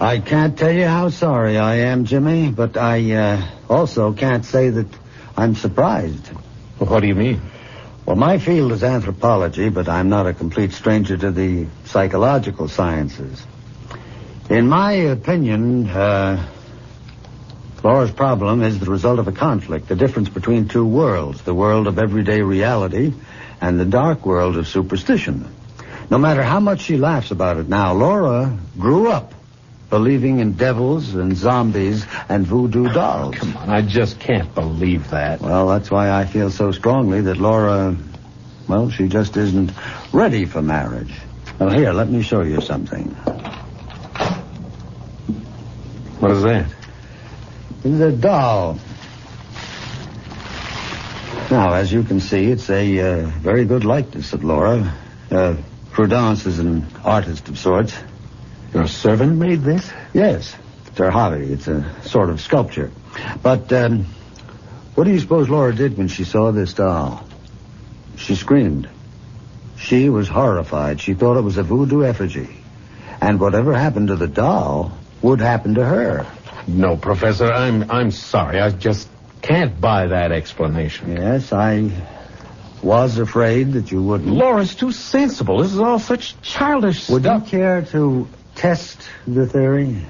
I 0.00 0.20
can't 0.20 0.56
tell 0.56 0.70
you 0.70 0.86
how 0.86 1.08
sorry 1.08 1.58
I 1.58 1.76
am, 1.76 2.04
Jimmy, 2.04 2.52
but 2.52 2.76
I 2.76 3.10
uh, 3.12 3.42
also 3.68 4.12
can't 4.12 4.44
say 4.44 4.70
that 4.70 4.86
I'm 5.36 5.56
surprised. 5.56 6.30
Well, 6.78 6.88
what 6.88 7.00
do 7.00 7.08
you 7.08 7.16
mean? 7.16 7.40
Well, 8.06 8.14
my 8.14 8.38
field 8.38 8.70
is 8.70 8.84
anthropology, 8.84 9.68
but 9.68 9.88
I'm 9.88 10.08
not 10.08 10.28
a 10.28 10.32
complete 10.32 10.70
stranger 10.70 11.16
to 11.16 11.32
the 11.32 11.66
psychological 11.86 12.68
sciences. 12.68 13.44
In 14.48 14.68
my 14.68 14.92
opinion, 14.92 15.88
uh, 15.88 16.46
Laura's 17.82 18.12
problem 18.12 18.62
is 18.62 18.78
the 18.78 18.88
result 18.88 19.18
of 19.18 19.26
a 19.26 19.32
conflict, 19.32 19.88
the 19.88 19.96
difference 19.96 20.28
between 20.28 20.68
two 20.68 20.86
worlds, 20.86 21.42
the 21.42 21.52
world 21.52 21.88
of 21.88 21.98
everyday 21.98 22.42
reality 22.42 23.12
and 23.60 23.80
the 23.80 23.84
dark 23.84 24.24
world 24.24 24.56
of 24.56 24.68
superstition. 24.68 25.52
No 26.08 26.18
matter 26.18 26.44
how 26.44 26.60
much 26.60 26.82
she 26.82 26.98
laughs 26.98 27.32
about 27.32 27.56
it 27.56 27.68
now, 27.68 27.92
Laura 27.92 28.56
grew 28.78 29.10
up 29.10 29.34
believing 29.90 30.40
in 30.40 30.52
devils 30.54 31.14
and 31.14 31.36
zombies 31.36 32.06
and 32.28 32.46
voodoo 32.46 32.92
dolls. 32.92 33.36
Come 33.36 33.56
on, 33.56 33.70
I 33.70 33.82
just 33.82 34.18
can't 34.18 34.52
believe 34.54 35.10
that. 35.10 35.40
Well, 35.40 35.68
that's 35.68 35.90
why 35.90 36.10
I 36.10 36.24
feel 36.26 36.50
so 36.50 36.72
strongly 36.72 37.20
that 37.22 37.36
Laura, 37.36 37.96
well, 38.68 38.90
she 38.90 39.08
just 39.08 39.36
isn't 39.36 39.72
ready 40.12 40.44
for 40.44 40.62
marriage. 40.62 41.14
Well, 41.58 41.70
here, 41.70 41.92
let 41.92 42.10
me 42.10 42.22
show 42.22 42.42
you 42.42 42.60
something. 42.60 43.08
What 46.18 46.30
is 46.30 46.42
that? 46.42 46.66
It's 47.84 48.00
a 48.00 48.12
doll. 48.12 48.78
Now, 51.50 51.74
as 51.74 51.92
you 51.92 52.02
can 52.02 52.18
see, 52.18 52.50
it's 52.50 52.68
a 52.68 52.98
uh, 52.98 53.26
very 53.26 53.64
good 53.64 53.84
likeness 53.84 54.32
of 54.32 54.42
Laura. 54.42 54.92
Uh, 55.30 55.56
Prudence 55.92 56.44
is 56.44 56.58
an 56.58 56.84
artist 57.04 57.48
of 57.48 57.56
sorts. 57.58 57.96
Your 58.76 58.86
servant 58.88 59.38
made 59.38 59.62
this? 59.62 59.90
Yes. 60.12 60.54
It's 60.86 60.98
her 60.98 61.10
hobby. 61.10 61.46
It's 61.50 61.66
a 61.66 61.82
sort 62.02 62.28
of 62.28 62.42
sculpture. 62.42 62.90
But, 63.42 63.72
um, 63.72 64.04
what 64.94 65.04
do 65.04 65.12
you 65.12 65.18
suppose 65.18 65.48
Laura 65.48 65.74
did 65.74 65.96
when 65.96 66.08
she 66.08 66.24
saw 66.24 66.50
this 66.52 66.74
doll? 66.74 67.26
She 68.16 68.34
screamed. 68.34 68.86
She 69.78 70.10
was 70.10 70.28
horrified. 70.28 71.00
She 71.00 71.14
thought 71.14 71.38
it 71.38 71.40
was 71.40 71.56
a 71.56 71.62
voodoo 71.62 72.04
effigy. 72.04 72.50
And 73.22 73.40
whatever 73.40 73.72
happened 73.72 74.08
to 74.08 74.16
the 74.16 74.26
doll 74.28 74.92
would 75.22 75.40
happen 75.40 75.76
to 75.76 75.84
her. 75.84 76.26
No, 76.66 76.98
Professor, 76.98 77.50
I'm 77.50 77.90
I'm 77.90 78.10
sorry. 78.10 78.60
I 78.60 78.68
just 78.72 79.08
can't 79.40 79.80
buy 79.80 80.08
that 80.08 80.32
explanation. 80.32 81.12
Yes, 81.16 81.50
I 81.50 81.90
was 82.82 83.16
afraid 83.16 83.72
that 83.72 83.90
you 83.90 84.02
wouldn't. 84.02 84.28
Laura's 84.34 84.74
too 84.74 84.92
sensible. 84.92 85.62
This 85.62 85.72
is 85.72 85.78
all 85.78 85.98
such 85.98 86.38
childish 86.42 87.08
Would 87.08 87.24
you 87.24 87.30
stuff. 87.30 87.48
care 87.48 87.82
to 87.92 88.28
test 88.56 89.08
the 89.26 89.46
theory? 89.46 90.02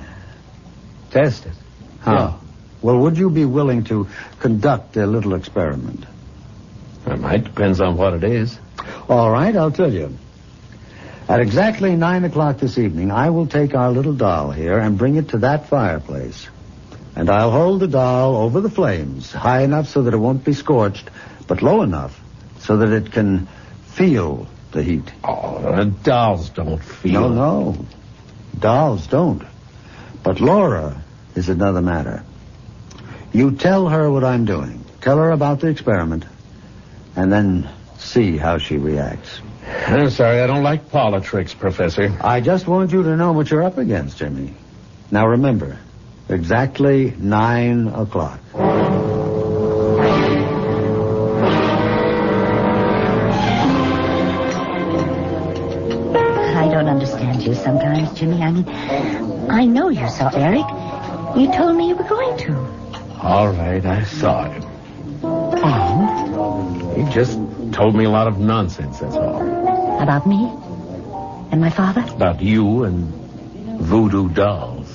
Test 1.11 1.46
it. 1.46 1.52
Yeah. 2.06 2.38
Well, 2.82 2.98
would 2.98 3.18
you 3.18 3.30
be 3.30 3.44
willing 3.44 3.85
to 3.85 4.09
conduct 4.40 4.96
a 4.96 5.06
little 5.06 5.35
experiment? 5.35 6.04
It 7.06 7.18
might. 7.18 7.44
Depends 7.44 7.80
on 7.80 7.96
what 7.96 8.14
it 8.14 8.24
is. 8.24 8.59
All 9.09 9.30
right, 9.30 9.54
I'll 9.54 9.70
tell 9.72 9.92
you. 9.92 10.16
At 11.28 11.40
exactly 11.40 11.96
nine 11.96 12.24
o'clock 12.24 12.59
this 12.59 12.78
evening, 12.78 13.11
I 13.11 13.30
will 13.30 13.48
take 13.48 13.74
our 13.74 13.90
little 13.90 14.12
doll 14.12 14.52
here 14.52 14.78
and 14.78 14.96
bring 14.96 15.16
it 15.16 15.30
to 15.30 15.38
that 15.38 15.68
fireplace. 15.68 16.48
And 17.16 17.28
I'll 17.28 17.50
hold 17.50 17.80
the 17.80 17.88
doll 17.88 18.37
over 18.37 18.61
the 18.61 18.70
flames, 18.70 19.32
high 19.32 19.62
enough 19.62 19.88
so 19.88 20.02
that 20.02 20.14
it 20.14 20.18
won't 20.18 20.44
be 20.44 20.52
scorched, 20.52 21.11
but 21.48 21.62
low 21.62 21.82
enough 21.82 22.20
so 22.61 22.76
that 22.76 22.90
it 22.90 23.11
can 23.11 23.48
feel 23.87 24.46
the 24.72 24.82
heat. 24.82 25.12
Oh, 25.24 25.56
uh, 25.56 25.85
dolls 25.85 26.50
don't 26.50 26.82
feel. 26.82 27.28
No, 27.28 27.62
no. 27.72 27.87
Dolls 28.59 29.07
don't. 29.07 29.42
But 30.23 30.40
Laura 30.40 31.03
is 31.35 31.49
another 31.49 31.83
matter. 31.83 32.25
You 33.33 33.53
tell 33.53 33.88
her 33.88 34.11
what 34.11 34.25
I'm 34.25 34.45
doing. 34.45 34.85
Tell 35.01 35.19
her 35.19 35.31
about 35.31 35.61
the 35.61 35.69
experiment. 35.69 36.25
And 37.14 37.33
then 37.33 37.69
see 37.99 38.37
how 38.37 38.59
she 38.59 38.77
reacts. 38.77 39.40
I'm 39.87 40.11
sorry, 40.11 40.40
I 40.40 40.47
don't 40.47 40.62
like 40.62 40.90
politics, 40.90 41.55
Professor. 41.55 42.16
I 42.21 42.40
just 42.40 42.66
want 42.66 42.92
you 42.92 43.03
to 43.03 43.16
know 43.16 43.33
what 43.33 43.51
you're 43.51 43.64
up 43.64 43.79
against, 43.79 44.19
Jimmy. 44.19 44.55
Now 45.11 45.27
remember, 45.27 45.79
exactly 46.29 47.14
nine 47.19 47.88
o'clock. 47.88 48.40
You 57.46 57.54
sometimes, 57.54 58.12
Jimmy. 58.18 58.42
I 58.42 58.50
mean, 58.50 58.68
I 59.50 59.64
know 59.64 59.88
you 59.88 60.09
saw 60.09 60.30
Eric. 60.35 60.66
You 61.37 61.52
told 61.52 61.76
me 61.76 61.88
you 61.88 61.96
were 61.96 62.04
going 62.04 62.37
to. 62.38 62.54
All 63.20 63.48
right, 63.48 63.85
I 63.85 64.02
saw 64.04 64.50
him. 64.50 64.62
And? 65.22 66.96
He 66.96 67.12
just 67.12 67.38
told 67.72 67.94
me 67.94 68.04
a 68.04 68.11
lot 68.11 68.26
of 68.26 68.38
nonsense, 68.38 68.98
that's 69.00 69.16
all. 69.16 69.42
About 70.02 70.26
me? 70.26 70.50
And 71.52 71.61
my 71.61 71.70
father? 71.70 72.04
About 72.14 72.40
you 72.40 72.85
and 72.85 73.12
voodoo 73.80 74.28
dolls. 74.30 74.88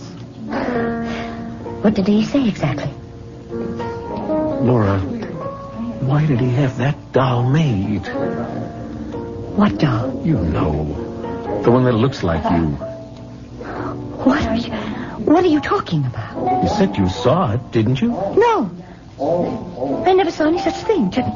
What 1.84 1.94
did 1.94 2.08
he 2.08 2.26
say 2.26 2.48
exactly? 2.48 2.92
Laura, 3.52 5.00
why 5.00 6.26
did 6.26 6.40
he 6.40 6.50
have 6.52 6.78
that 6.78 7.12
doll 7.14 7.50
made? 7.50 8.06
What 9.56 9.78
doll? 9.78 10.26
You 10.26 10.38
know. 10.38 11.11
The 11.64 11.72
one 11.72 11.84
that 11.86 11.94
looks 11.94 12.24
like 12.24 12.44
you. 12.44 12.68
What 14.26 14.46
are 14.46 14.56
you 14.56 14.72
what 15.26 15.44
are 15.44 15.48
you 15.48 15.62
talking 15.62 16.06
about? 16.06 16.64
You 16.64 16.70
said 16.70 16.98
you 16.98 17.08
saw 17.08 17.54
it, 17.54 17.72
didn't 17.72 18.02
you? 18.02 18.10
No. 18.10 18.72
I 20.06 20.14
never 20.14 20.32
saw 20.32 20.48
any 20.48 20.60
such 20.60 20.76
thing, 20.84 21.12
Jimmy. 21.12 21.32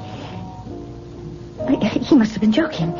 He 2.02 2.16
must 2.16 2.32
have 2.34 2.42
been 2.42 2.52
joking. 2.52 2.92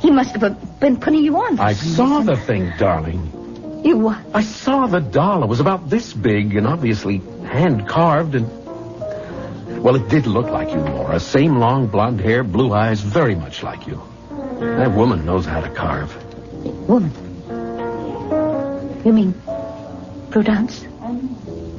He 0.00 0.10
must 0.10 0.34
have 0.34 0.80
been 0.80 0.98
putting 0.98 1.22
you 1.22 1.36
on. 1.36 1.60
I 1.60 1.74
saw 1.74 2.18
reason. 2.18 2.26
the 2.26 2.36
thing, 2.36 2.72
darling. 2.78 3.82
You 3.84 3.98
what? 3.98 4.18
I 4.34 4.42
saw 4.42 4.86
the 4.86 5.00
doll. 5.00 5.42
It 5.44 5.48
was 5.48 5.60
about 5.60 5.88
this 5.88 6.12
big 6.12 6.56
and 6.56 6.66
obviously 6.66 7.18
hand 7.44 7.86
carved 7.88 8.34
and. 8.34 8.48
Well, 9.82 9.94
it 9.96 10.08
did 10.08 10.26
look 10.26 10.46
like 10.46 10.70
you, 10.70 10.80
Laura. 10.80 11.20
Same 11.20 11.58
long 11.58 11.86
blonde 11.86 12.20
hair, 12.20 12.42
blue 12.42 12.72
eyes, 12.72 13.00
very 13.00 13.34
much 13.34 13.62
like 13.62 13.86
you. 13.86 14.02
That 14.60 14.92
woman 14.92 15.24
knows 15.24 15.46
how 15.46 15.60
to 15.60 15.70
carve. 15.70 16.12
Woman. 16.88 17.12
You 19.04 19.12
mean 19.12 19.34
Prudence? 20.30 20.84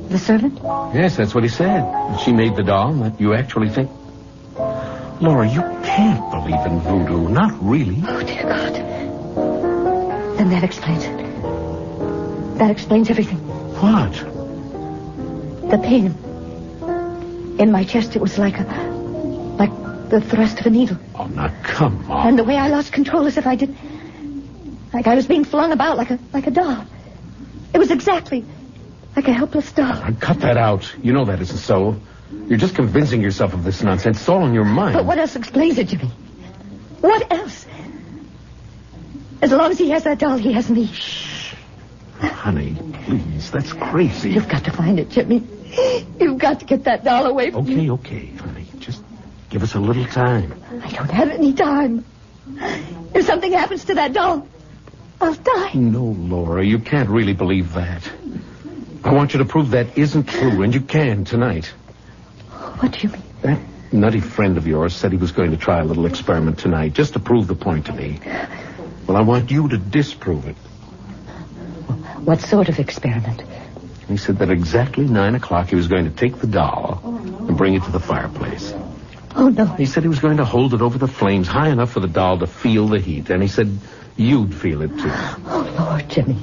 The 0.10 0.18
servant? 0.18 0.60
Yes, 0.94 1.18
that's 1.18 1.36
what 1.36 1.44
he 1.44 1.50
said. 1.50 2.20
She 2.22 2.32
made 2.32 2.56
the 2.56 2.64
doll, 2.64 2.94
that 2.94 3.20
you 3.20 3.34
actually 3.34 3.70
think. 3.70 3.92
Laura, 5.22 5.48
you 5.48 5.62
can't 5.84 6.32
believe 6.32 6.66
in 6.66 6.80
voodoo. 6.80 7.28
Not 7.30 7.54
really. 7.62 8.02
Oh, 8.08 8.24
dear 8.24 8.44
God. 8.44 8.74
Then 10.38 10.50
that 10.50 10.64
explains 10.64 11.04
it. 11.04 11.18
That 12.58 12.72
explains 12.72 13.10
everything. 13.10 13.38
What? 13.80 14.14
The 15.70 15.78
pain 15.78 16.16
in 17.60 17.72
my 17.72 17.84
chest, 17.84 18.16
it 18.16 18.22
was 18.22 18.38
like 18.38 18.58
a. 18.58 18.89
the 20.10 20.22
thrust 20.22 20.60
of 20.60 20.66
a 20.66 20.70
needle. 20.70 20.98
Oh, 21.16 21.28
now 21.28 21.54
come 21.64 22.10
on. 22.12 22.28
And 22.28 22.40
the 22.40 22.44
way 22.44 22.58
I 22.58 22.68
lost 22.70 22.92
control 22.92 23.26
as 23.26 23.38
if 23.38 23.46
I 23.48 23.56
did. 23.56 23.76
like 24.94 25.08
I 25.08 25.16
was 25.16 25.28
being 25.28 25.44
flung 25.44 25.72
about 25.72 25.98
like 25.98 26.12
a 26.12 26.20
like 26.34 26.48
a 26.48 26.52
doll. 26.52 26.86
It 27.74 27.78
was 27.78 27.92
exactly 27.92 28.46
like 29.16 29.28
a 29.28 29.34
helpless 29.34 29.72
doll. 29.72 29.88
Now, 29.88 30.12
cut 30.20 30.40
that 30.42 30.58
out. 30.58 30.96
You 31.02 31.14
know 31.14 31.26
that 31.26 31.42
isn't 31.42 31.58
so. 31.58 32.00
You're 32.48 32.60
just 32.60 32.76
convincing 32.76 33.22
yourself 33.22 33.54
of 33.54 33.64
this 33.64 33.82
nonsense. 33.82 34.20
It's 34.20 34.30
all 34.30 34.46
in 34.46 34.54
your 34.54 34.66
mind. 34.66 34.94
But 34.94 35.06
what 35.06 35.18
else 35.18 35.36
explains 35.36 35.78
it, 35.78 35.88
Jimmy? 35.88 36.10
What 37.02 37.32
else? 37.32 37.66
As 39.42 39.52
long 39.52 39.72
as 39.72 39.78
he 39.78 39.90
has 39.92 40.04
that 40.04 40.20
doll, 40.20 40.38
he 40.38 40.54
has 40.54 40.70
me. 40.70 40.88
Shh. 40.88 41.54
Honey, 42.20 42.76
please, 43.06 43.50
that's 43.52 43.72
crazy. 43.72 44.32
You've 44.32 44.50
got 44.50 44.66
to 44.66 44.72
find 44.72 45.00
it, 45.00 45.10
Jimmy. 45.10 45.44
You've 46.20 46.38
got 46.38 46.60
to 46.60 46.66
get 46.66 46.84
that 46.84 47.04
doll 47.04 47.26
away 47.26 47.52
from 47.52 47.66
me. 47.66 47.90
Okay, 47.92 48.18
okay, 48.18 48.26
honey. 48.36 48.59
Give 49.50 49.64
us 49.64 49.74
a 49.74 49.80
little 49.80 50.06
time. 50.06 50.64
I 50.84 50.90
don't 50.92 51.10
have 51.12 51.30
any 51.30 51.54
time. 51.54 52.06
If 53.14 53.26
something 53.26 53.52
happens 53.52 53.86
to 53.86 53.96
that 53.96 54.14
doll, 54.14 54.48
I'll 55.20 55.34
die. 55.34 55.74
No, 55.74 56.04
Laura, 56.04 56.64
you 56.64 56.80
can't 56.80 57.10
really 57.10 57.34
believe 57.34 57.74
that. 57.74 58.10
I 59.04 59.14
want 59.14 59.34
you 59.34 59.40
to 59.40 59.46
prove 59.46 59.72
that 59.72 59.98
isn't 59.98 60.26
true, 60.26 60.62
and 60.62 60.74
you 60.74 60.82
can 60.82 61.26
tonight. 61.26 61.66
What 62.80 62.92
do 62.94 63.00
you 63.00 63.10
mean? 63.10 63.24
That 63.42 63.60
nutty 63.92 64.20
friend 64.20 64.58
of 64.58 64.68
yours 64.68 64.96
said 64.96 65.12
he 65.12 65.18
was 65.18 65.32
going 65.32 65.52
to 65.52 65.58
try 65.58 65.80
a 65.80 65.84
little 65.84 66.06
experiment 66.06 66.60
tonight, 66.60 66.94
just 66.94 67.14
to 67.14 67.20
prove 67.20 67.48
the 67.48 67.56
point 67.56 67.88
to 67.88 67.94
me. 67.94 68.20
Well, 69.08 69.18
I 69.18 69.22
want 69.22 69.50
you 69.50 69.68
to 69.70 69.78
disprove 69.78 70.48
it. 70.48 70.56
What 72.26 72.42
sort 72.42 72.70
of 72.70 72.80
experiment? 72.80 73.42
He 74.08 74.18
said 74.18 74.38
that 74.40 74.50
exactly 74.50 75.06
nine 75.06 75.36
o'clock 75.36 75.70
he 75.70 75.76
was 75.76 75.88
going 75.88 76.06
to 76.06 76.12
take 76.12 76.38
the 76.38 76.48
doll 76.48 77.02
and 77.04 77.58
bring 77.58 77.74
it 77.74 77.84
to 77.84 77.92
the 77.92 78.00
fireplace. 78.00 78.74
Oh, 79.36 79.50
no. 79.50 79.66
He 79.66 79.86
said 79.86 80.04
he 80.04 80.10
was 80.10 80.20
going 80.20 80.38
to 80.38 80.46
hold 80.46 80.74
it 80.74 80.82
over 80.82 80.98
the 80.98 81.08
flames 81.08 81.48
high 81.48 81.70
enough 81.70 81.92
for 81.92 82.00
the 82.00 82.08
doll 82.08 82.40
to 82.40 82.48
feel 82.48 82.88
the 82.88 83.00
heat, 83.00 83.30
and 83.30 83.42
he 83.42 83.48
said 83.48 83.78
you'd 84.18 84.54
feel 84.56 84.82
it 84.82 84.90
too. 84.90 85.12
Oh, 85.46 85.76
Lord, 85.80 86.10
Jimmy. 86.10 86.38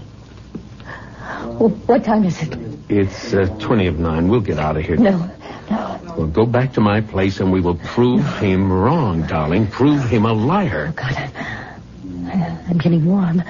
Well, 1.59 1.71
what 1.71 2.05
time 2.05 2.25
is 2.25 2.41
it? 2.43 2.57
It's 2.89 3.33
uh, 3.35 3.47
20 3.61 3.87
of 3.87 3.99
9. 3.99 4.29
We'll 4.29 4.41
get 4.41 4.59
out 4.59 4.77
of 4.77 4.85
here. 4.85 4.97
No. 4.97 5.31
We'll 6.17 6.29
go 6.29 6.47
back 6.47 6.75
to 6.75 6.81
my 6.81 7.01
place 7.01 7.41
and 7.41 7.53
we 7.53 7.61
will 7.61 7.75
prove 7.75 8.25
him 8.39 8.73
wrong, 8.73 9.27
darling. 9.27 9.67
Prove 9.67 10.09
him 10.09 10.25
a 10.25 10.33
liar. 10.33 10.89
Oh, 10.89 10.93
God, 10.93 11.31
I'm, 12.33 12.59
I'm 12.71 12.79
getting 12.79 13.05
warm. 13.05 13.43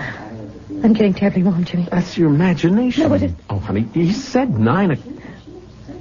I'm 0.83 0.93
getting 0.93 1.15
terribly 1.15 1.43
warm, 1.43 1.65
Jimmy. 1.65 1.87
That's 1.91 2.17
your 2.19 2.29
imagination. 2.29 3.05
No, 3.05 3.09
but 3.11 3.23
it... 3.23 3.33
Oh, 3.51 3.59
honey, 3.59 3.87
he 3.93 4.13
said 4.13 4.59
nine. 4.59 4.93
O- 4.93 5.93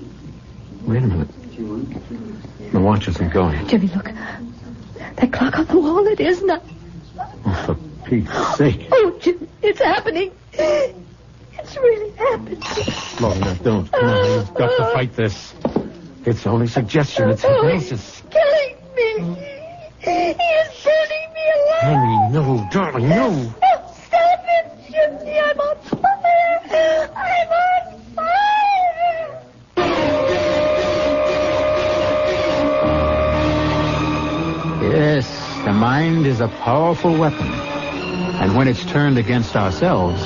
Wait 0.87 1.03
a 1.03 1.07
minute. 1.07 1.29
The 1.57 2.79
watch 2.79 3.07
isn't 3.07 3.29
going. 3.31 3.65
Jimmy, 3.67 3.87
look. 3.87 4.05
That 5.15 5.31
clock 5.31 5.57
on 5.57 5.65
the 5.67 5.79
wall, 5.79 6.05
it 6.07 6.19
is 6.19 6.41
not. 6.43 6.61
Oh, 7.45 7.63
for 7.65 7.75
Pete's 8.09 8.57
sake. 8.57 8.87
Oh, 8.91 9.17
Jimmy, 9.21 9.47
it's 9.61 9.79
happening. 9.79 10.31
It's 10.53 11.75
really 11.77 12.11
happening. 12.11 12.61
Lorna, 13.21 13.55
don't. 13.63 13.89
Come 13.91 14.05
on, 14.05 14.25
you've 14.31 14.53
got 14.53 14.75
to 14.77 14.83
fight 14.93 15.15
this. 15.15 15.53
It's 16.25 16.45
only 16.45 16.67
suggestion. 16.67 17.29
It's 17.29 17.45
Oh, 17.45 17.53
hypnosis. 17.67 18.21
he's 18.21 18.23
killing 18.29 18.75
me. 18.95 19.35
He 19.99 20.11
is 20.11 20.83
burning 20.83 21.33
me 21.33 21.43
alive. 21.55 21.81
Henry, 21.81 22.17
no, 22.31 22.67
darling, 22.71 23.09
no. 23.09 23.53
Oh, 23.63 23.95
stop 24.07 24.45
it, 24.45 24.91
Jimmy. 24.91 25.39
I'm 25.39 25.59
on 25.59 25.77
fire. 25.77 27.09
I'm 27.15 27.49
on 27.49 28.01
fire. 28.15 28.44
The 35.65 35.73
mind 35.73 36.27
is 36.27 36.41
a 36.41 36.47
powerful 36.47 37.17
weapon. 37.17 37.47
And 37.47 38.55
when 38.55 38.67
it's 38.67 38.85
turned 38.85 39.17
against 39.17 39.55
ourselves, 39.55 40.21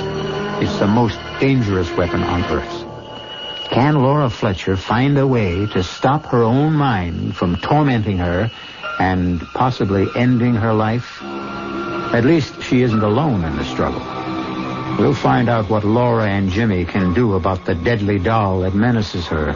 it's 0.61 0.77
the 0.79 0.87
most 0.87 1.17
dangerous 1.39 1.89
weapon 1.93 2.21
on 2.23 2.43
earth. 2.51 3.69
Can 3.71 3.95
Laura 4.01 4.29
Fletcher 4.29 4.75
find 4.75 5.17
a 5.17 5.25
way 5.25 5.65
to 5.67 5.81
stop 5.81 6.25
her 6.25 6.43
own 6.43 6.73
mind 6.73 7.37
from 7.37 7.55
tormenting 7.55 8.17
her 8.17 8.51
and 8.99 9.39
possibly 9.53 10.07
ending 10.13 10.55
her 10.55 10.73
life? 10.73 11.21
At 11.23 12.25
least 12.25 12.61
she 12.61 12.81
isn't 12.81 13.01
alone 13.01 13.45
in 13.45 13.55
the 13.55 13.63
struggle. 13.63 14.01
We'll 14.99 15.13
find 15.13 15.47
out 15.47 15.69
what 15.69 15.85
Laura 15.85 16.27
and 16.27 16.49
Jimmy 16.49 16.83
can 16.83 17.13
do 17.13 17.35
about 17.35 17.63
the 17.63 17.75
deadly 17.75 18.19
doll 18.19 18.59
that 18.61 18.75
menaces 18.75 19.25
her 19.27 19.53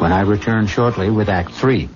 when 0.00 0.10
I 0.10 0.22
return 0.22 0.66
shortly 0.66 1.10
with 1.10 1.28
Act 1.28 1.52
Three. 1.52 1.90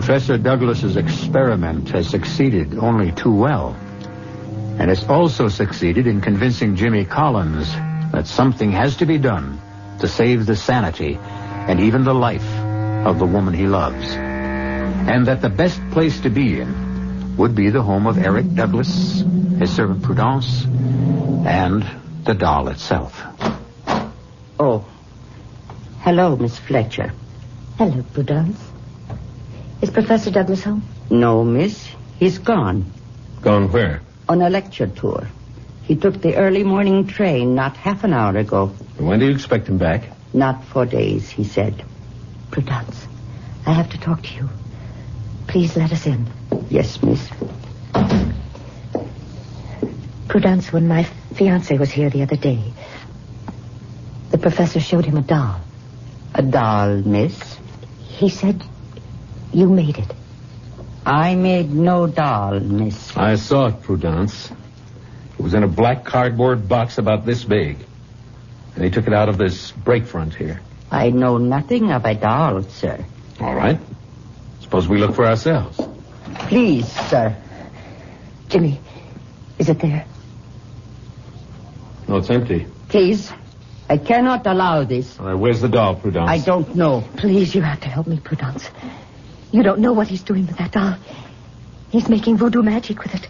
Professor 0.00 0.38
Douglas's 0.38 0.96
experiment 0.96 1.90
has 1.90 2.08
succeeded 2.08 2.78
only 2.78 3.12
too 3.12 3.34
well. 3.34 3.76
And 4.78 4.90
it's 4.90 5.04
also 5.04 5.48
succeeded 5.48 6.06
in 6.06 6.22
convincing 6.22 6.74
Jimmy 6.74 7.04
Collins 7.04 7.70
that 8.10 8.26
something 8.26 8.72
has 8.72 8.96
to 8.96 9.04
be 9.04 9.18
done 9.18 9.60
to 9.98 10.08
save 10.08 10.46
the 10.46 10.56
sanity 10.56 11.18
and 11.20 11.80
even 11.80 12.04
the 12.04 12.14
life 12.14 12.48
of 13.04 13.18
the 13.18 13.26
woman 13.26 13.52
he 13.52 13.66
loves. 13.66 14.14
And 14.14 15.26
that 15.26 15.42
the 15.42 15.50
best 15.50 15.78
place 15.90 16.18
to 16.20 16.30
be 16.30 16.62
in 16.62 17.36
would 17.36 17.54
be 17.54 17.68
the 17.68 17.82
home 17.82 18.06
of 18.06 18.16
Eric 18.16 18.54
Douglas, 18.54 19.22
his 19.58 19.70
servant 19.70 20.02
Prudence, 20.02 20.64
and 21.44 21.84
the 22.24 22.32
doll 22.32 22.68
itself. 22.68 23.22
Oh. 24.58 24.82
Hello, 25.98 26.36
Miss 26.36 26.58
Fletcher. 26.58 27.12
Hello, 27.76 28.02
Prudence. 28.14 28.69
Is 29.82 29.90
Professor 29.90 30.30
Douglas 30.30 30.62
home? 30.62 30.82
No, 31.08 31.42
miss. 31.42 31.88
He's 32.18 32.38
gone. 32.38 32.92
Gone 33.40 33.72
where? 33.72 34.02
On 34.28 34.42
a 34.42 34.50
lecture 34.50 34.86
tour. 34.86 35.26
He 35.84 35.96
took 35.96 36.20
the 36.20 36.36
early 36.36 36.62
morning 36.62 37.06
train 37.06 37.54
not 37.54 37.76
half 37.76 38.04
an 38.04 38.12
hour 38.12 38.36
ago. 38.36 38.66
When 38.98 39.18
do 39.18 39.26
you 39.26 39.32
expect 39.32 39.68
him 39.68 39.78
back? 39.78 40.04
Not 40.34 40.64
for 40.64 40.84
days, 40.84 41.30
he 41.30 41.44
said. 41.44 41.82
Prudence, 42.50 43.06
I 43.66 43.72
have 43.72 43.90
to 43.90 43.98
talk 43.98 44.22
to 44.22 44.34
you. 44.34 44.48
Please 45.48 45.76
let 45.76 45.92
us 45.92 46.06
in. 46.06 46.26
Yes, 46.68 47.02
miss. 47.02 47.28
Prudence, 50.28 50.72
when 50.72 50.86
my 50.86 51.04
fiance 51.34 51.76
was 51.76 51.90
here 51.90 52.10
the 52.10 52.22
other 52.22 52.36
day, 52.36 52.72
the 54.30 54.38
professor 54.38 54.78
showed 54.78 55.06
him 55.06 55.16
a 55.16 55.22
doll. 55.22 55.60
A 56.34 56.42
doll, 56.42 56.98
miss. 56.98 57.58
He 58.06 58.28
said 58.28 58.62
you 59.52 59.68
made 59.68 59.98
it. 59.98 60.12
I 61.04 61.34
made 61.34 61.72
no 61.72 62.06
doll, 62.06 62.60
miss. 62.60 63.16
I 63.16 63.36
saw 63.36 63.68
it, 63.68 63.82
Prudence. 63.82 64.50
It 65.38 65.42
was 65.42 65.54
in 65.54 65.62
a 65.62 65.68
black 65.68 66.04
cardboard 66.04 66.68
box 66.68 66.98
about 66.98 67.24
this 67.24 67.44
big. 67.44 67.78
And 68.74 68.84
he 68.84 68.90
took 68.90 69.06
it 69.06 69.12
out 69.12 69.28
of 69.28 69.38
this 69.38 69.72
break 69.72 70.06
front 70.06 70.34
here. 70.34 70.60
I 70.90 71.10
know 71.10 71.38
nothing 71.38 71.90
of 71.90 72.04
a 72.04 72.14
doll, 72.14 72.62
sir. 72.62 73.04
All 73.40 73.54
right. 73.54 73.78
Suppose 74.60 74.86
we 74.88 74.98
look 74.98 75.14
for 75.14 75.26
ourselves. 75.26 75.80
Please, 76.48 76.86
sir. 77.08 77.36
Jimmy, 78.48 78.80
is 79.58 79.68
it 79.68 79.78
there? 79.78 80.04
No, 82.08 82.16
it's 82.16 82.30
empty. 82.30 82.66
Please. 82.88 83.32
I 83.88 83.96
cannot 83.96 84.46
allow 84.46 84.84
this. 84.84 85.18
All 85.18 85.26
right, 85.26 85.34
where's 85.34 85.60
the 85.60 85.68
doll, 85.68 85.96
Prudence? 85.96 86.28
I 86.28 86.38
don't 86.38 86.74
know. 86.76 87.02
Please, 87.16 87.54
you 87.54 87.62
have 87.62 87.80
to 87.80 87.88
help 87.88 88.06
me, 88.06 88.20
Prudence. 88.20 88.68
You 89.52 89.62
don't 89.62 89.80
know 89.80 89.92
what 89.92 90.08
he's 90.08 90.22
doing 90.22 90.46
with 90.46 90.58
that 90.58 90.72
doll. 90.72 90.96
He's 91.90 92.08
making 92.08 92.36
voodoo 92.36 92.62
magic 92.62 93.02
with 93.02 93.14
it. 93.14 93.28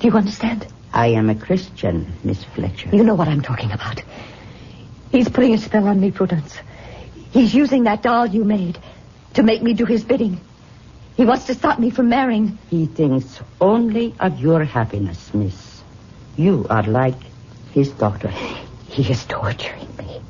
Do 0.00 0.08
you 0.08 0.16
understand? 0.16 0.66
I 0.92 1.08
am 1.08 1.30
a 1.30 1.34
Christian, 1.34 2.12
Miss 2.24 2.42
Fletcher. 2.42 2.90
You 2.92 3.04
know 3.04 3.14
what 3.14 3.28
I'm 3.28 3.42
talking 3.42 3.72
about. 3.72 4.02
He's 5.12 5.28
putting 5.28 5.54
a 5.54 5.58
spell 5.58 5.86
on 5.86 6.00
me, 6.00 6.10
Prudence. 6.10 6.56
He's 7.30 7.54
using 7.54 7.84
that 7.84 8.02
doll 8.02 8.26
you 8.26 8.44
made 8.44 8.78
to 9.34 9.42
make 9.42 9.62
me 9.62 9.74
do 9.74 9.84
his 9.84 10.04
bidding. 10.04 10.40
He 11.16 11.24
wants 11.24 11.46
to 11.46 11.54
stop 11.54 11.78
me 11.78 11.90
from 11.90 12.08
marrying. 12.08 12.58
He 12.70 12.86
thinks 12.86 13.40
only 13.60 14.14
of 14.18 14.40
your 14.40 14.64
happiness, 14.64 15.32
miss. 15.32 15.82
You 16.36 16.66
are 16.68 16.82
like 16.82 17.20
his 17.72 17.90
daughter. 17.90 18.30
He 18.88 19.08
is 19.10 19.24
torturing 19.26 19.88
me. 19.96 20.20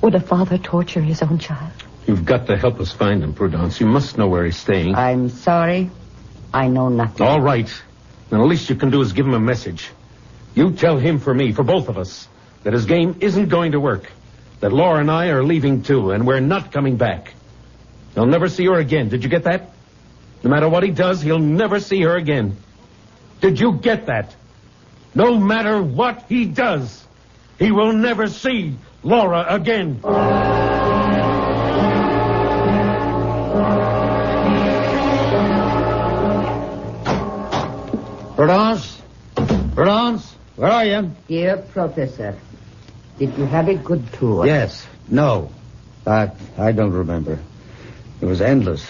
Would 0.00 0.16
a 0.16 0.20
father 0.20 0.58
torture 0.58 1.00
his 1.00 1.22
own 1.22 1.38
child? 1.38 1.72
You've 2.06 2.24
got 2.24 2.46
to 2.48 2.56
help 2.56 2.80
us 2.80 2.92
find 2.92 3.22
him, 3.22 3.32
Prudence. 3.32 3.80
You 3.80 3.86
must 3.86 4.18
know 4.18 4.28
where 4.28 4.44
he's 4.44 4.56
staying. 4.56 4.94
I'm 4.94 5.28
sorry. 5.28 5.90
I 6.52 6.68
know 6.68 6.88
nothing. 6.88 7.26
All 7.26 7.40
right. 7.40 7.68
Then 8.28 8.40
the 8.40 8.46
least 8.46 8.68
you 8.68 8.76
can 8.76 8.90
do 8.90 9.00
is 9.02 9.12
give 9.12 9.26
him 9.26 9.34
a 9.34 9.40
message. 9.40 9.90
You 10.54 10.72
tell 10.72 10.98
him 10.98 11.18
for 11.18 11.32
me, 11.32 11.52
for 11.52 11.62
both 11.62 11.88
of 11.88 11.98
us, 11.98 12.28
that 12.64 12.72
his 12.72 12.86
game 12.86 13.16
isn't 13.20 13.48
going 13.48 13.72
to 13.72 13.80
work. 13.80 14.10
That 14.60 14.72
Laura 14.72 15.00
and 15.00 15.10
I 15.10 15.28
are 15.28 15.42
leaving 15.42 15.82
too, 15.82 16.10
and 16.10 16.26
we're 16.26 16.40
not 16.40 16.72
coming 16.72 16.96
back. 16.96 17.34
He'll 18.14 18.26
never 18.26 18.48
see 18.48 18.66
her 18.66 18.78
again. 18.78 19.08
Did 19.08 19.24
you 19.24 19.30
get 19.30 19.44
that? 19.44 19.70
No 20.42 20.50
matter 20.50 20.68
what 20.68 20.82
he 20.82 20.90
does, 20.90 21.22
he'll 21.22 21.38
never 21.38 21.80
see 21.80 22.02
her 22.02 22.16
again. 22.16 22.56
Did 23.40 23.58
you 23.60 23.72
get 23.72 24.06
that? 24.06 24.34
No 25.14 25.38
matter 25.38 25.82
what 25.82 26.24
he 26.28 26.46
does, 26.46 27.04
he 27.58 27.70
will 27.70 27.92
never 27.92 28.26
see 28.28 28.76
Laura 29.02 29.44
again. 29.48 30.00
Prudence? 38.52 39.00
Prudence? 39.74 40.34
Where 40.56 40.70
are 40.70 40.84
you? 40.84 41.10
Dear 41.26 41.56
Professor, 41.72 42.36
did 43.18 43.32
you 43.38 43.46
have 43.46 43.66
a 43.68 43.76
good 43.76 44.12
tour? 44.12 44.44
Yes. 44.44 44.86
No. 45.08 45.50
But 46.04 46.36
I 46.58 46.72
don't 46.72 46.92
remember. 46.92 47.38
It 48.20 48.26
was 48.26 48.42
endless. 48.42 48.86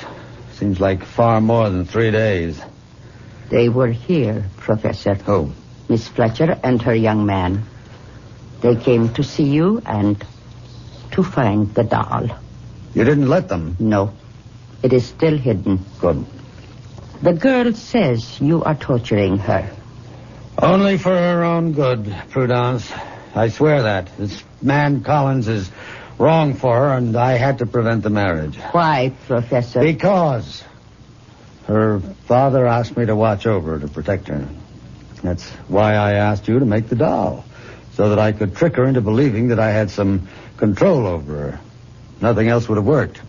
Seems 0.54 0.80
like 0.80 1.04
far 1.04 1.40
more 1.40 1.70
than 1.70 1.84
three 1.84 2.10
days. 2.10 2.60
They 3.50 3.68
were 3.68 3.92
here, 3.92 4.50
Professor. 4.56 5.14
Who? 5.14 5.52
Miss 5.88 6.08
Fletcher 6.08 6.58
and 6.64 6.82
her 6.82 6.94
young 6.94 7.24
man. 7.24 7.62
They 8.62 8.74
came 8.74 9.14
to 9.14 9.22
see 9.22 9.44
you 9.44 9.80
and 9.86 10.24
to 11.12 11.22
find 11.22 11.72
the 11.72 11.84
doll. 11.84 12.26
You 12.94 13.04
didn't 13.04 13.28
let 13.28 13.48
them? 13.48 13.76
No. 13.78 14.12
It 14.82 14.92
is 14.92 15.06
still 15.06 15.38
hidden. 15.38 15.84
Good. 16.00 16.26
The 17.22 17.34
girl 17.34 17.72
says 17.72 18.40
you 18.40 18.64
are 18.64 18.74
torturing 18.74 19.38
her. 19.38 19.70
Only 20.58 20.98
for 20.98 21.16
her 21.16 21.44
own 21.44 21.72
good, 21.72 22.12
Prudence. 22.30 22.92
I 23.32 23.48
swear 23.48 23.84
that. 23.84 24.10
This 24.18 24.42
man 24.60 25.04
Collins 25.04 25.46
is 25.46 25.70
wrong 26.18 26.54
for 26.54 26.74
her, 26.74 26.94
and 26.94 27.16
I 27.16 27.36
had 27.38 27.58
to 27.58 27.66
prevent 27.66 28.02
the 28.02 28.10
marriage. 28.10 28.56
Why, 28.72 29.14
Professor? 29.28 29.80
Because 29.80 30.64
her 31.68 32.00
father 32.26 32.66
asked 32.66 32.96
me 32.96 33.06
to 33.06 33.14
watch 33.14 33.46
over 33.46 33.74
her, 33.74 33.78
to 33.78 33.88
protect 33.88 34.26
her. 34.26 34.48
That's 35.22 35.48
why 35.68 35.94
I 35.94 36.14
asked 36.14 36.48
you 36.48 36.58
to 36.58 36.66
make 36.66 36.88
the 36.88 36.96
doll, 36.96 37.44
so 37.92 38.08
that 38.08 38.18
I 38.18 38.32
could 38.32 38.56
trick 38.56 38.74
her 38.74 38.84
into 38.84 39.00
believing 39.00 39.48
that 39.48 39.60
I 39.60 39.70
had 39.70 39.90
some 39.90 40.26
control 40.56 41.06
over 41.06 41.32
her. 41.32 41.60
Nothing 42.20 42.48
else 42.48 42.68
would 42.68 42.78
have 42.78 42.84
worked. 42.84 43.22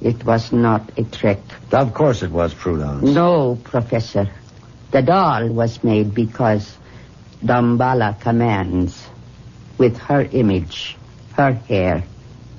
It 0.00 0.24
was 0.24 0.52
not 0.52 0.90
a 0.98 1.04
trick. 1.04 1.40
Of 1.72 1.94
course 1.94 2.22
it 2.22 2.30
was, 2.30 2.52
Prudence. 2.54 3.02
No, 3.02 3.58
Professor. 3.64 4.28
The 4.90 5.02
doll 5.02 5.48
was 5.48 5.82
made 5.82 6.14
because 6.14 6.76
Dambala 7.44 8.20
commands, 8.20 9.06
with 9.78 9.98
her 9.98 10.22
image, 10.22 10.96
her 11.34 11.52
hair, 11.52 12.04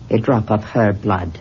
a 0.10 0.18
drop 0.18 0.52
of 0.52 0.64
her 0.64 0.94
blood. 0.94 1.40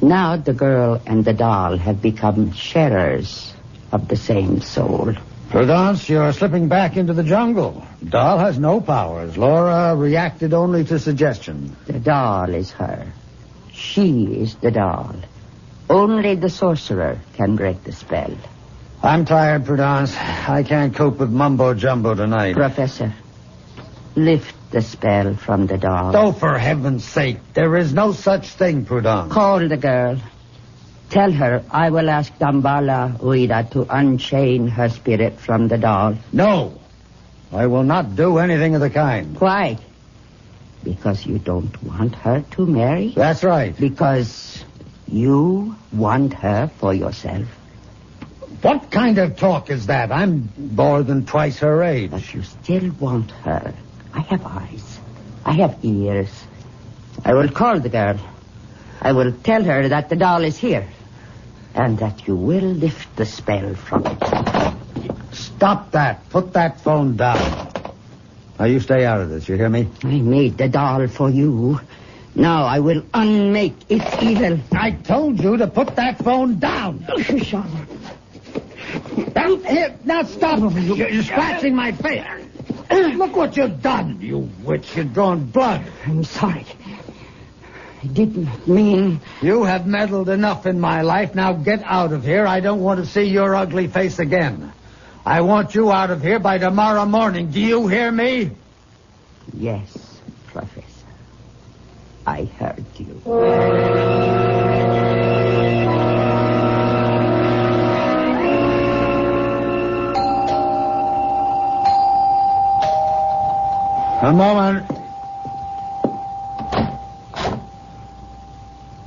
Now 0.00 0.36
the 0.36 0.52
girl 0.52 1.00
and 1.06 1.24
the 1.24 1.32
doll 1.32 1.76
have 1.76 2.02
become 2.02 2.52
sharers 2.52 3.54
of 3.92 4.08
the 4.08 4.16
same 4.16 4.60
soul. 4.60 5.14
Prudence, 5.50 6.08
you're 6.08 6.32
slipping 6.32 6.68
back 6.68 6.96
into 6.96 7.12
the 7.12 7.22
jungle. 7.22 7.86
Doll 8.08 8.38
has 8.38 8.58
no 8.58 8.80
powers. 8.80 9.36
Laura 9.36 9.94
reacted 9.94 10.54
only 10.54 10.84
to 10.84 10.98
suggestion. 10.98 11.76
The 11.86 12.00
doll 12.00 12.52
is 12.54 12.70
her. 12.72 13.12
She 13.72 14.24
is 14.24 14.54
the 14.56 14.70
doll. 14.70 15.16
Only 15.88 16.34
the 16.36 16.50
sorcerer 16.50 17.18
can 17.34 17.56
break 17.56 17.84
the 17.84 17.92
spell. 17.92 18.34
I'm 19.02 19.24
tired, 19.24 19.66
Prudence. 19.66 20.16
I 20.16 20.62
can't 20.62 20.94
cope 20.94 21.18
with 21.18 21.30
mumbo 21.30 21.74
jumbo 21.74 22.14
tonight. 22.14 22.54
Professor, 22.54 23.12
lift 24.14 24.54
the 24.70 24.80
spell 24.80 25.34
from 25.34 25.66
the 25.66 25.76
doll. 25.76 26.16
Oh, 26.16 26.32
for 26.32 26.56
heaven's 26.56 27.04
sake, 27.04 27.38
there 27.54 27.76
is 27.76 27.92
no 27.92 28.12
such 28.12 28.48
thing, 28.48 28.84
Prudence. 28.84 29.32
Call 29.32 29.68
the 29.68 29.76
girl. 29.76 30.18
Tell 31.10 31.32
her 31.32 31.62
I 31.70 31.90
will 31.90 32.08
ask 32.08 32.32
Dambala 32.38 33.18
Uida 33.18 33.70
to 33.72 33.86
unchain 33.90 34.68
her 34.68 34.88
spirit 34.88 35.40
from 35.40 35.68
the 35.68 35.76
doll. 35.76 36.16
No. 36.32 36.78
I 37.52 37.66
will 37.66 37.82
not 37.82 38.16
do 38.16 38.38
anything 38.38 38.74
of 38.74 38.80
the 38.80 38.88
kind. 38.88 39.38
Why? 39.38 39.78
Because 40.84 41.24
you 41.26 41.38
don't 41.38 41.82
want 41.82 42.14
her 42.16 42.44
to 42.52 42.66
marry? 42.66 43.12
That's 43.14 43.44
right. 43.44 43.76
Because 43.78 44.64
you 45.06 45.76
want 45.92 46.34
her 46.34 46.70
for 46.78 46.92
yourself? 46.92 47.46
What 48.62 48.90
kind 48.90 49.18
of 49.18 49.36
talk 49.36 49.70
is 49.70 49.86
that? 49.86 50.12
I'm 50.12 50.48
more 50.56 51.02
than 51.02 51.26
twice 51.26 51.58
her 51.58 51.82
age. 51.82 52.10
But 52.10 52.32
you 52.32 52.42
still 52.42 52.90
want 52.92 53.30
her. 53.30 53.74
I 54.12 54.20
have 54.20 54.44
eyes. 54.44 55.00
I 55.44 55.52
have 55.54 55.78
ears. 55.82 56.30
I 57.24 57.34
will 57.34 57.48
call 57.48 57.80
the 57.80 57.88
girl. 57.88 58.18
I 59.00 59.12
will 59.12 59.32
tell 59.32 59.64
her 59.64 59.88
that 59.88 60.08
the 60.08 60.16
doll 60.16 60.44
is 60.44 60.56
here. 60.56 60.88
And 61.74 61.98
that 61.98 62.26
you 62.26 62.36
will 62.36 62.60
lift 62.60 63.16
the 63.16 63.26
spell 63.26 63.74
from 63.74 64.06
it. 64.06 65.34
Stop 65.34 65.92
that. 65.92 66.28
Put 66.30 66.52
that 66.52 66.80
phone 66.80 67.16
down. 67.16 67.71
Now, 68.58 68.66
you 68.66 68.80
stay 68.80 69.04
out 69.04 69.20
of 69.20 69.30
this. 69.30 69.48
You 69.48 69.56
hear 69.56 69.68
me? 69.68 69.88
I 70.04 70.20
made 70.20 70.58
the 70.58 70.68
doll 70.68 71.06
for 71.08 71.30
you. 71.30 71.80
Now 72.34 72.64
I 72.64 72.78
will 72.80 73.04
unmake 73.12 73.76
its 73.90 74.22
evil. 74.22 74.58
I 74.72 74.92
told 74.92 75.42
you 75.42 75.58
to 75.58 75.66
put 75.66 75.96
that 75.96 76.18
phone 76.18 76.58
down. 76.58 77.06
Sean. 77.42 77.86
Now, 79.34 79.56
here, 79.56 79.98
now 80.04 80.22
stop. 80.22 80.60
You're, 80.74 81.08
you're 81.08 81.22
scratching 81.22 81.74
my 81.74 81.92
face. 81.92 82.24
Uh. 82.90 82.96
Look 83.16 83.36
what 83.36 83.56
you've 83.56 83.82
done, 83.82 84.20
you 84.20 84.50
witch. 84.62 84.96
You've 84.96 85.12
drawn 85.12 85.46
blood. 85.46 85.84
I'm 86.06 86.24
sorry. 86.24 86.66
I 88.02 88.06
didn't 88.06 88.66
mean. 88.66 89.20
You 89.40 89.64
have 89.64 89.86
meddled 89.86 90.28
enough 90.28 90.66
in 90.66 90.80
my 90.80 91.02
life. 91.02 91.34
Now 91.34 91.52
get 91.52 91.82
out 91.84 92.12
of 92.12 92.24
here. 92.24 92.46
I 92.46 92.60
don't 92.60 92.80
want 92.80 93.00
to 93.00 93.06
see 93.06 93.24
your 93.24 93.54
ugly 93.54 93.88
face 93.88 94.18
again. 94.18 94.72
I 95.24 95.40
want 95.42 95.74
you 95.74 95.92
out 95.92 96.10
of 96.10 96.20
here 96.20 96.40
by 96.40 96.58
tomorrow 96.58 97.04
morning. 97.04 97.50
Do 97.50 97.60
you 97.60 97.86
hear 97.86 98.10
me? 98.10 98.50
Yes, 99.56 100.20
Professor. 100.48 100.82
I 102.26 102.44
heard 102.44 102.84
you. 102.98 103.22
A 114.22 114.32
moment. 114.32 114.88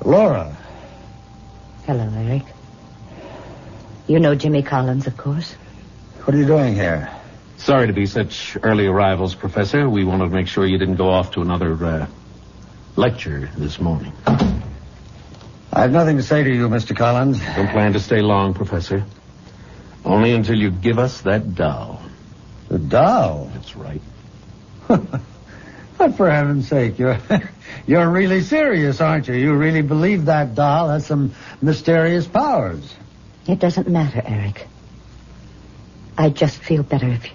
Laura. 0.06 0.56
Hello, 1.86 2.10
Eric. 2.16 2.44
You 4.08 4.20
know 4.20 4.36
Jimmy 4.36 4.62
Collins, 4.62 5.08
of 5.08 5.18
course. 5.18 5.56
What 6.26 6.34
are 6.34 6.40
you 6.40 6.48
doing 6.48 6.74
here? 6.74 7.12
Sorry 7.58 7.86
to 7.86 7.94
be 7.94 8.08
such 8.08 8.58
early 8.64 8.88
arrivals, 8.88 9.36
Professor. 9.36 9.88
We 9.88 10.04
wanted 10.04 10.26
to 10.26 10.32
make 10.32 10.48
sure 10.48 10.66
you 10.66 10.80
didn't 10.80 10.96
go 10.96 11.08
off 11.08 11.34
to 11.34 11.42
another 11.44 11.74
uh, 11.86 12.08
lecture 12.96 13.52
this 13.56 13.80
morning. 13.80 14.12
I 14.26 15.82
have 15.82 15.92
nothing 15.92 16.18
to 16.18 16.24
say 16.24 16.44
to 16.44 16.50
you, 16.50 16.68
Mr. 16.68 16.98
Collins. 16.98 17.40
Don't 17.56 17.70
plan 17.70 17.94
to 17.94 18.00
stay 18.00 18.22
long, 18.22 18.56
Professor. 18.56 19.06
Only 20.04 20.32
until 20.34 20.56
you 20.56 20.72
give 20.72 20.98
us 20.98 21.22
that 21.22 21.54
doll. 21.54 22.02
The 22.70 22.80
doll? 22.80 23.52
That's 23.54 23.76
right. 23.76 24.02
But 25.98 26.18
for 26.18 26.30
heaven's 26.30 26.68
sake, 26.68 27.00
you're 27.00 27.20
you're 27.88 28.10
really 28.10 28.42
serious, 28.42 29.00
aren't 29.00 29.30
you? 29.30 29.36
You 29.36 29.54
really 29.54 29.82
believe 29.82 30.26
that 30.26 30.54
doll 30.54 30.90
has 30.90 31.06
some 31.06 31.34
mysterious 31.62 32.28
powers. 32.28 32.94
It 33.48 33.60
doesn't 33.60 33.88
matter, 33.88 34.22
Eric. 34.26 34.68
I'd 36.18 36.36
just 36.36 36.58
feel 36.58 36.84
better 36.84 37.08
if 37.08 37.26
you, 37.26 37.32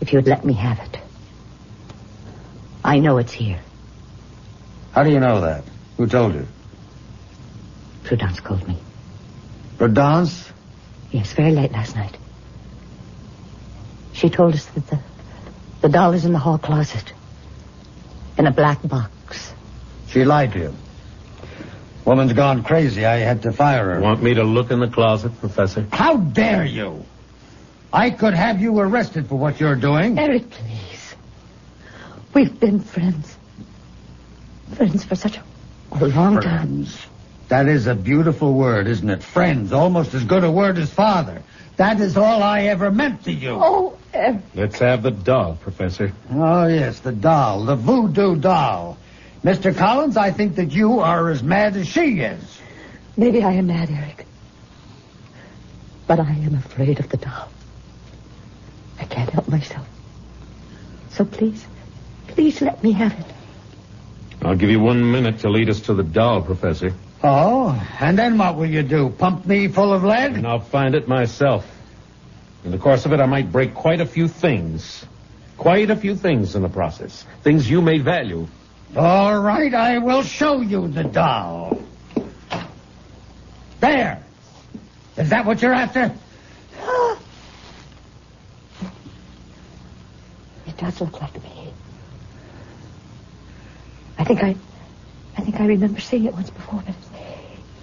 if 0.00 0.12
you'd 0.12 0.26
let 0.26 0.44
me 0.44 0.54
have 0.54 0.78
it. 0.80 0.98
I 2.84 2.98
know 2.98 3.18
it's 3.18 3.32
here. 3.32 3.60
How 4.92 5.02
do 5.02 5.10
you 5.10 5.20
know 5.20 5.42
that? 5.42 5.64
Who 5.96 6.06
told 6.06 6.34
you? 6.34 6.46
Prudence 8.04 8.40
called 8.40 8.66
me. 8.66 8.78
Prudence? 9.76 10.50
Yes, 11.10 11.32
very 11.32 11.52
late 11.52 11.72
last 11.72 11.94
night. 11.94 12.16
She 14.12 14.30
told 14.30 14.54
us 14.54 14.64
that 14.66 14.86
the, 14.86 14.98
the 15.82 15.88
doll 15.88 16.12
is 16.14 16.24
in 16.24 16.32
the 16.32 16.38
hall 16.38 16.58
closet. 16.58 17.12
In 18.38 18.46
a 18.46 18.50
black 18.50 18.80
box. 18.86 19.52
She 20.08 20.24
lied 20.24 20.52
to 20.52 20.58
you. 20.58 20.74
Woman's 22.04 22.32
gone 22.32 22.64
crazy. 22.64 23.04
I 23.04 23.18
had 23.18 23.42
to 23.42 23.52
fire 23.52 23.94
her. 23.94 24.00
Want 24.00 24.22
me 24.22 24.34
to 24.34 24.42
look 24.44 24.70
in 24.70 24.80
the 24.80 24.88
closet, 24.88 25.38
Professor? 25.40 25.86
How 25.92 26.16
dare 26.16 26.64
you? 26.64 27.04
I 27.92 28.10
could 28.10 28.34
have 28.34 28.60
you 28.60 28.78
arrested 28.78 29.28
for 29.28 29.38
what 29.38 29.60
you're 29.60 29.76
doing. 29.76 30.18
Eric, 30.18 30.50
please. 30.50 31.14
We've 32.34 32.60
been 32.60 32.80
friends. 32.80 33.36
Friends 34.74 35.04
for 35.04 35.14
such 35.14 35.38
a, 35.38 35.42
a 35.92 36.06
long 36.06 36.40
time. 36.40 36.86
That 37.48 37.66
is 37.66 37.86
a 37.86 37.94
beautiful 37.94 38.52
word, 38.52 38.86
isn't 38.86 39.08
it? 39.08 39.22
Friends, 39.22 39.72
almost 39.72 40.12
as 40.12 40.24
good 40.24 40.44
a 40.44 40.50
word 40.50 40.76
as 40.76 40.92
father. 40.92 41.42
That 41.76 42.00
is 42.00 42.16
all 42.16 42.42
I 42.42 42.62
ever 42.64 42.90
meant 42.90 43.24
to 43.24 43.32
you. 43.32 43.58
Oh, 43.60 43.96
Eric. 44.12 44.42
Let's 44.54 44.78
have 44.80 45.02
the 45.02 45.10
doll, 45.10 45.56
Professor. 45.56 46.12
Oh, 46.30 46.66
yes, 46.66 47.00
the 47.00 47.12
doll, 47.12 47.64
the 47.64 47.76
voodoo 47.76 48.36
doll. 48.36 48.98
Mr. 49.42 49.74
Collins, 49.74 50.16
I 50.16 50.30
think 50.30 50.56
that 50.56 50.72
you 50.72 51.00
are 51.00 51.30
as 51.30 51.42
mad 51.42 51.76
as 51.76 51.88
she 51.88 52.20
is. 52.20 52.60
Maybe 53.16 53.42
I 53.42 53.52
am 53.52 53.68
mad, 53.68 53.90
Eric. 53.90 54.26
But 56.06 56.20
I 56.20 56.30
am 56.30 56.54
afraid 56.54 57.00
of 57.00 57.08
the 57.08 57.16
doll. 57.16 57.48
I 59.08 59.14
can't 59.14 59.30
help 59.30 59.48
myself. 59.48 59.86
So 61.10 61.24
please, 61.24 61.64
please 62.28 62.60
let 62.60 62.82
me 62.82 62.92
have 62.92 63.18
it. 63.18 63.26
I'll 64.42 64.56
give 64.56 64.70
you 64.70 64.80
one 64.80 65.10
minute 65.10 65.40
to 65.40 65.48
lead 65.48 65.68
us 65.68 65.80
to 65.82 65.94
the 65.94 66.04
doll, 66.04 66.42
Professor. 66.42 66.94
Oh, 67.24 67.74
and 67.98 68.16
then 68.16 68.38
what 68.38 68.56
will 68.56 68.70
you 68.70 68.82
do? 68.82 69.08
Pump 69.10 69.46
me 69.46 69.66
full 69.68 69.92
of 69.92 70.04
lead? 70.04 70.34
And 70.34 70.46
I'll 70.46 70.60
find 70.60 70.94
it 70.94 71.08
myself. 71.08 71.66
In 72.64 72.70
the 72.70 72.78
course 72.78 73.06
of 73.06 73.12
it, 73.12 73.20
I 73.20 73.26
might 73.26 73.50
break 73.50 73.74
quite 73.74 74.00
a 74.00 74.06
few 74.06 74.28
things. 74.28 75.04
Quite 75.56 75.90
a 75.90 75.96
few 75.96 76.14
things 76.14 76.54
in 76.54 76.62
the 76.62 76.68
process. 76.68 77.24
Things 77.42 77.68
you 77.68 77.82
may 77.82 77.98
value. 77.98 78.46
All 78.96 79.40
right, 79.40 79.74
I 79.74 79.98
will 79.98 80.22
show 80.22 80.60
you 80.60 80.86
the 80.86 81.04
doll. 81.04 81.82
There. 83.80 84.22
Is 85.16 85.30
that 85.30 85.44
what 85.44 85.60
you're 85.60 85.74
after? 85.74 86.14
It 90.66 90.67
does 90.78 91.00
look 91.00 91.20
like 91.20 91.42
me. 91.42 91.72
I 94.18 94.24
think 94.24 94.42
I, 94.42 94.56
I 95.36 95.42
think 95.42 95.60
I 95.60 95.66
remember 95.66 96.00
seeing 96.00 96.24
it 96.24 96.32
once 96.32 96.50
before, 96.50 96.82
but 96.84 96.94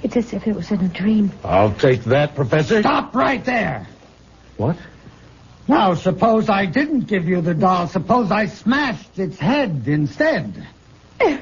it's 0.04 0.18
as 0.18 0.34
if 0.34 0.48
it 0.48 0.56
was 0.56 0.72
in 0.72 0.82
a 0.82 0.88
dream. 0.88 1.32
I'll 1.44 1.74
take 1.74 2.04
that, 2.06 2.36
Professor. 2.36 2.82
Stop 2.82 3.16
right 3.16 3.44
there. 3.46 3.88
What? 4.58 4.78
Now, 5.68 5.96
suppose 5.96 6.50
I 6.50 6.66
didn't 6.66 7.02
give 7.02 7.28
you 7.28 7.42
the 7.42 7.54
doll. 7.54 7.88
Suppose 7.88 8.32
I 8.32 8.46
smashed 8.48 9.18
its 9.18 9.40
head 9.40 9.84
instead. 9.88 10.68
Eric. 11.20 11.42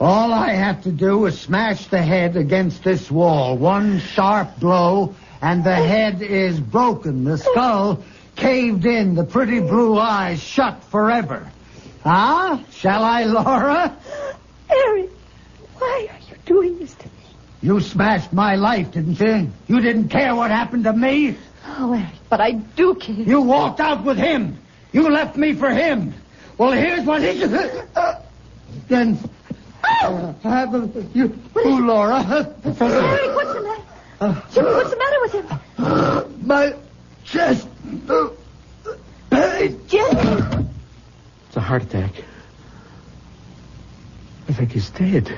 All 0.00 0.32
I 0.32 0.50
have 0.52 0.82
to 0.82 0.90
do 0.90 1.26
is 1.26 1.40
smash 1.40 1.86
the 1.86 2.02
head 2.02 2.36
against 2.36 2.82
this 2.82 3.08
wall. 3.08 3.56
One 3.56 4.00
sharp 4.00 4.58
blow, 4.58 5.14
and 5.40 5.62
the 5.62 5.76
head 5.76 6.22
is 6.22 6.58
broken. 6.58 7.22
The 7.22 7.38
skull 7.38 8.02
caved 8.36 8.86
in. 8.86 9.14
The 9.14 9.24
pretty 9.24 9.60
blue 9.60 9.98
eyes 9.98 10.42
shut 10.42 10.82
forever. 10.84 11.50
Ah, 12.04 12.62
shall 12.70 13.04
I, 13.04 13.24
Laura? 13.24 13.96
Eric, 14.68 15.10
why 15.78 16.08
are 16.10 16.18
you 16.28 16.36
doing 16.44 16.78
this 16.78 16.94
to 16.94 17.06
me? 17.06 17.12
You 17.62 17.80
smashed 17.80 18.32
my 18.32 18.56
life, 18.56 18.90
didn't 18.90 19.20
you? 19.20 19.50
You 19.68 19.80
didn't 19.80 20.08
care 20.08 20.34
what 20.34 20.50
happened 20.50 20.84
to 20.84 20.92
me? 20.92 21.36
Oh, 21.64 21.92
Eric, 21.92 22.08
but 22.28 22.40
I 22.40 22.52
do 22.52 22.94
care. 22.94 23.14
You 23.14 23.40
walked 23.42 23.78
out 23.78 24.04
with 24.04 24.18
him. 24.18 24.58
You 24.92 25.08
left 25.08 25.36
me 25.36 25.52
for 25.52 25.70
him. 25.70 26.12
Well, 26.58 26.72
here's 26.72 27.04
what 27.04 27.22
he... 27.22 27.32
then... 28.88 29.18
Oh! 29.84 30.34
Uh, 30.44 30.88
you, 31.12 31.38
you, 31.56 31.86
Laura. 31.86 32.22
Professor. 32.62 33.04
Eric, 33.04 33.36
what's 33.36 33.52
the 33.52 33.62
matter? 33.62 34.42
Jimmy, 34.52 34.70
what's 34.70 34.90
the 34.90 34.96
matter 34.96 35.20
with 35.20 35.32
him? 35.32 36.46
My 36.46 36.74
chest. 37.32 37.66
Pain. 39.30 39.80
Jimmy. 39.88 40.68
It's 41.48 41.56
a 41.56 41.60
heart 41.60 41.82
attack. 41.82 42.12
I 44.48 44.52
think 44.52 44.72
he's 44.72 44.90
dead. 44.90 45.36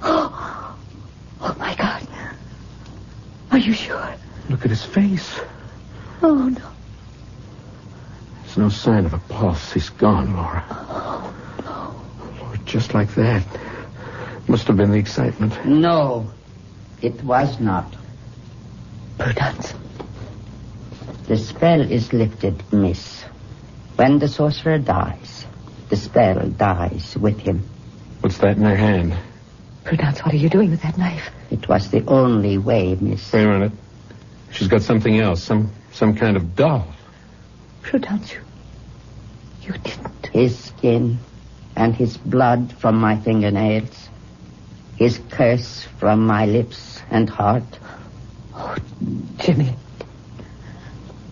Oh, 0.00 0.76
oh 1.40 1.56
my 1.58 1.74
God. 1.74 2.06
Are 3.50 3.58
you 3.58 3.72
sure? 3.72 4.14
Look 4.48 4.64
at 4.64 4.70
his 4.70 4.84
face. 4.84 5.40
Oh, 6.22 6.34
no. 6.34 6.70
There's 8.42 8.56
no 8.56 8.68
sign 8.68 9.04
of 9.04 9.12
a 9.12 9.18
pulse. 9.18 9.72
He's 9.72 9.90
gone, 9.90 10.36
Laura. 10.36 10.64
Oh, 10.70 11.34
no. 11.64 12.42
Lord, 12.44 12.64
just 12.64 12.94
like 12.94 13.14
that. 13.16 13.44
Must 14.46 14.66
have 14.68 14.76
been 14.76 14.92
the 14.92 14.98
excitement. 14.98 15.66
No, 15.66 16.30
it 17.02 17.22
was 17.24 17.58
not. 17.60 17.92
Prudence. 19.18 19.74
The 21.28 21.36
spell 21.36 21.82
is 21.82 22.14
lifted, 22.14 22.72
miss. 22.72 23.22
When 23.96 24.18
the 24.18 24.28
sorcerer 24.28 24.78
dies, 24.78 25.44
the 25.90 25.96
spell 25.96 26.48
dies 26.48 27.18
with 27.18 27.38
him. 27.38 27.68
What's 28.20 28.38
that 28.38 28.56
in 28.56 28.62
her 28.62 28.74
hand? 28.74 29.14
Prudence, 29.84 30.20
what 30.20 30.32
are 30.32 30.38
you 30.38 30.48
doing 30.48 30.70
with 30.70 30.80
that 30.80 30.96
knife? 30.96 31.30
It 31.50 31.68
was 31.68 31.90
the 31.90 32.02
only 32.06 32.56
way, 32.56 32.96
miss. 32.98 33.30
Wait 33.30 33.44
a 33.44 33.46
minute. 33.46 33.72
She's 34.52 34.68
got 34.68 34.80
something 34.80 35.20
else. 35.20 35.42
Some 35.42 35.70
some 35.92 36.16
kind 36.16 36.34
of 36.34 36.56
doll. 36.56 36.86
Prudence, 37.82 38.32
you... 38.32 38.40
You 39.60 39.72
didn't. 39.72 40.26
His 40.32 40.58
skin 40.58 41.18
and 41.76 41.94
his 41.94 42.16
blood 42.16 42.72
from 42.72 42.96
my 42.96 43.16
fingernails. 43.18 44.08
His 44.96 45.20
curse 45.30 45.86
from 45.98 46.26
my 46.26 46.46
lips 46.46 47.02
and 47.10 47.28
heart. 47.28 47.78
Oh, 48.54 48.76
Jimmy. 49.36 49.74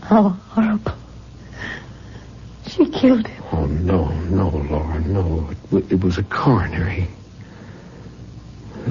How 0.07 0.29
horrible. 0.31 0.93
She 2.69 2.87
killed 2.91 3.27
him. 3.27 3.45
Oh, 3.53 3.67
no, 3.67 4.09
no, 4.29 4.49
Laura, 4.49 5.01
no. 5.01 5.49
It, 5.51 5.63
w- 5.71 5.87
it 5.91 6.01
was 6.05 6.19
a 6.19 6.23
coronary. 6.23 7.09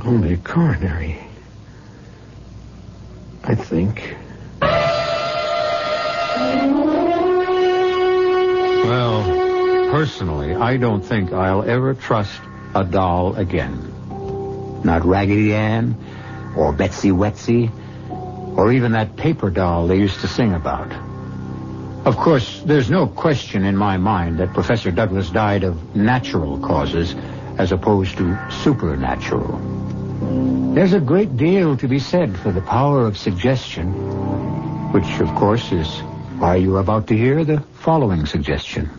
Only 0.03 0.33
a 0.33 0.37
coronary. 0.37 1.17
I 3.43 3.55
think. 3.55 4.15
Well, 8.83 9.23
personally, 9.91 10.53
I 10.53 10.77
don't 10.77 11.01
think 11.03 11.31
I'll 11.33 11.63
ever 11.63 11.93
trust 11.93 12.39
a 12.75 12.83
doll 12.83 13.35
again. 13.35 13.91
Not 14.83 15.05
Raggedy 15.05 15.53
Ann, 15.53 15.95
or 16.55 16.71
Betsy 16.71 17.09
Wetsy, 17.09 17.71
or 18.57 18.71
even 18.71 18.93
that 18.93 19.15
paper 19.15 19.49
doll 19.49 19.87
they 19.87 19.97
used 19.97 20.19
to 20.21 20.27
sing 20.27 20.53
about. 20.53 20.91
Of 22.05 22.17
course, 22.17 22.61
there's 22.65 22.89
no 22.89 23.07
question 23.07 23.65
in 23.65 23.75
my 23.75 23.97
mind 23.97 24.39
that 24.39 24.53
Professor 24.53 24.91
Douglas 24.91 25.29
died 25.31 25.63
of 25.63 25.95
natural 25.95 26.59
causes 26.59 27.15
as 27.57 27.71
opposed 27.71 28.17
to 28.17 28.37
supernatural. 28.51 29.59
There's 30.75 30.93
a 30.93 30.99
great 30.99 31.35
deal 31.35 31.77
to 31.77 31.87
be 31.87 31.99
said 31.99 32.37
for 32.37 32.51
the 32.51 32.61
power 32.61 33.07
of 33.07 33.17
suggestion, 33.17 33.91
which, 34.91 35.19
of 35.19 35.29
course, 35.35 35.71
is 35.71 35.87
why 36.37 36.57
you're 36.57 36.79
about 36.79 37.07
to 37.07 37.17
hear 37.17 37.43
the 37.43 37.61
following 37.79 38.25
suggestion. 38.25 38.89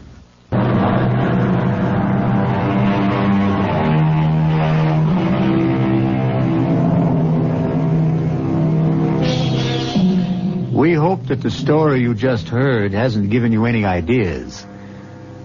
We 10.87 10.93
hope 10.93 11.27
that 11.27 11.41
the 11.41 11.51
story 11.51 12.01
you 12.01 12.15
just 12.15 12.49
heard 12.49 12.93
hasn't 12.93 13.29
given 13.31 13.51
you 13.51 13.65
any 13.65 13.85
ideas. 13.85 14.65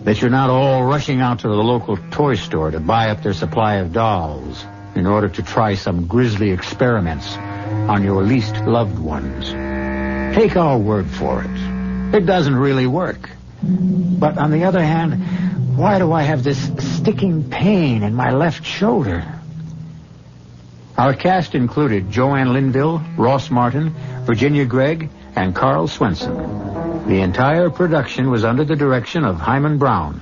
That 0.03 0.21
you're 0.21 0.29
not 0.29 0.51
all 0.51 0.83
rushing 0.83 1.19
out 1.19 1.39
to 1.39 1.47
the 1.47 1.55
local 1.55 1.97
toy 2.11 2.35
store 2.35 2.69
to 2.69 2.79
buy 2.79 3.09
up 3.09 3.23
their 3.23 3.33
supply 3.33 3.77
of 3.77 3.91
dolls 3.91 4.63
in 4.93 5.07
order 5.07 5.29
to 5.29 5.41
try 5.41 5.73
some 5.73 6.05
grisly 6.05 6.51
experiments 6.51 7.35
on 7.89 8.03
your 8.03 8.21
least 8.21 8.55
loved 8.67 8.99
ones. 8.99 9.49
Take 10.35 10.57
our 10.57 10.77
word 10.77 11.09
for 11.09 11.43
it. 11.43 12.15
It 12.15 12.27
doesn't 12.27 12.55
really 12.55 12.85
work. 12.85 13.27
But 13.63 14.37
on 14.37 14.51
the 14.51 14.65
other 14.65 14.83
hand, 14.83 15.75
why 15.75 15.97
do 15.97 16.11
I 16.11 16.21
have 16.21 16.43
this 16.43 16.71
sticking 16.97 17.49
pain 17.49 18.03
in 18.03 18.13
my 18.13 18.29
left 18.29 18.63
shoulder? 18.63 19.25
Our 20.99 21.15
cast 21.15 21.55
included 21.55 22.11
Joanne 22.11 22.53
Linville, 22.53 23.01
Ross 23.17 23.49
Martin, 23.49 23.95
Virginia 24.27 24.65
Gregg, 24.65 25.09
and 25.35 25.55
Karl 25.55 25.87
Swenson. 25.87 26.35
The 27.07 27.21
entire 27.21 27.69
production 27.69 28.29
was 28.29 28.45
under 28.45 28.63
the 28.63 28.75
direction 28.75 29.23
of 29.23 29.37
Himan 29.37 29.77
Brown. 29.77 30.21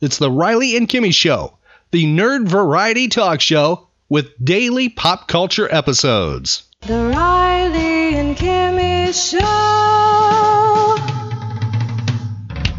It's 0.00 0.18
the 0.18 0.30
Riley 0.30 0.76
and 0.76 0.88
Kimmy 0.88 1.12
Show, 1.14 1.56
the 1.90 2.04
nerd 2.04 2.48
variety 2.48 3.08
talk 3.08 3.40
show 3.40 3.88
with 4.08 4.32
daily 4.44 4.88
pop 4.88 5.28
culture 5.28 5.72
episodes. 5.72 6.64
The 6.82 7.12
Riley 7.14 8.16
and 8.16 8.36
Kimmy 8.36 9.14
Show. 9.14 9.40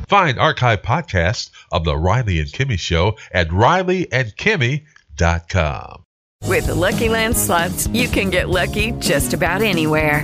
Find 0.07 0.37
archive 0.37 0.81
podcasts 0.81 1.49
of 1.71 1.83
The 1.83 1.97
Riley 1.97 2.39
and 2.39 2.49
Kimmy 2.49 2.77
Show 2.77 3.17
at 3.31 3.49
rileyandkimmy.com. 3.49 6.03
With 6.43 6.67
the 6.67 6.75
Lucky 6.75 7.09
Land 7.09 7.35
slots, 7.35 7.87
you 7.87 8.07
can 8.07 8.29
get 8.29 8.49
lucky 8.49 8.91
just 8.99 9.33
about 9.33 9.63
anywhere. 9.63 10.23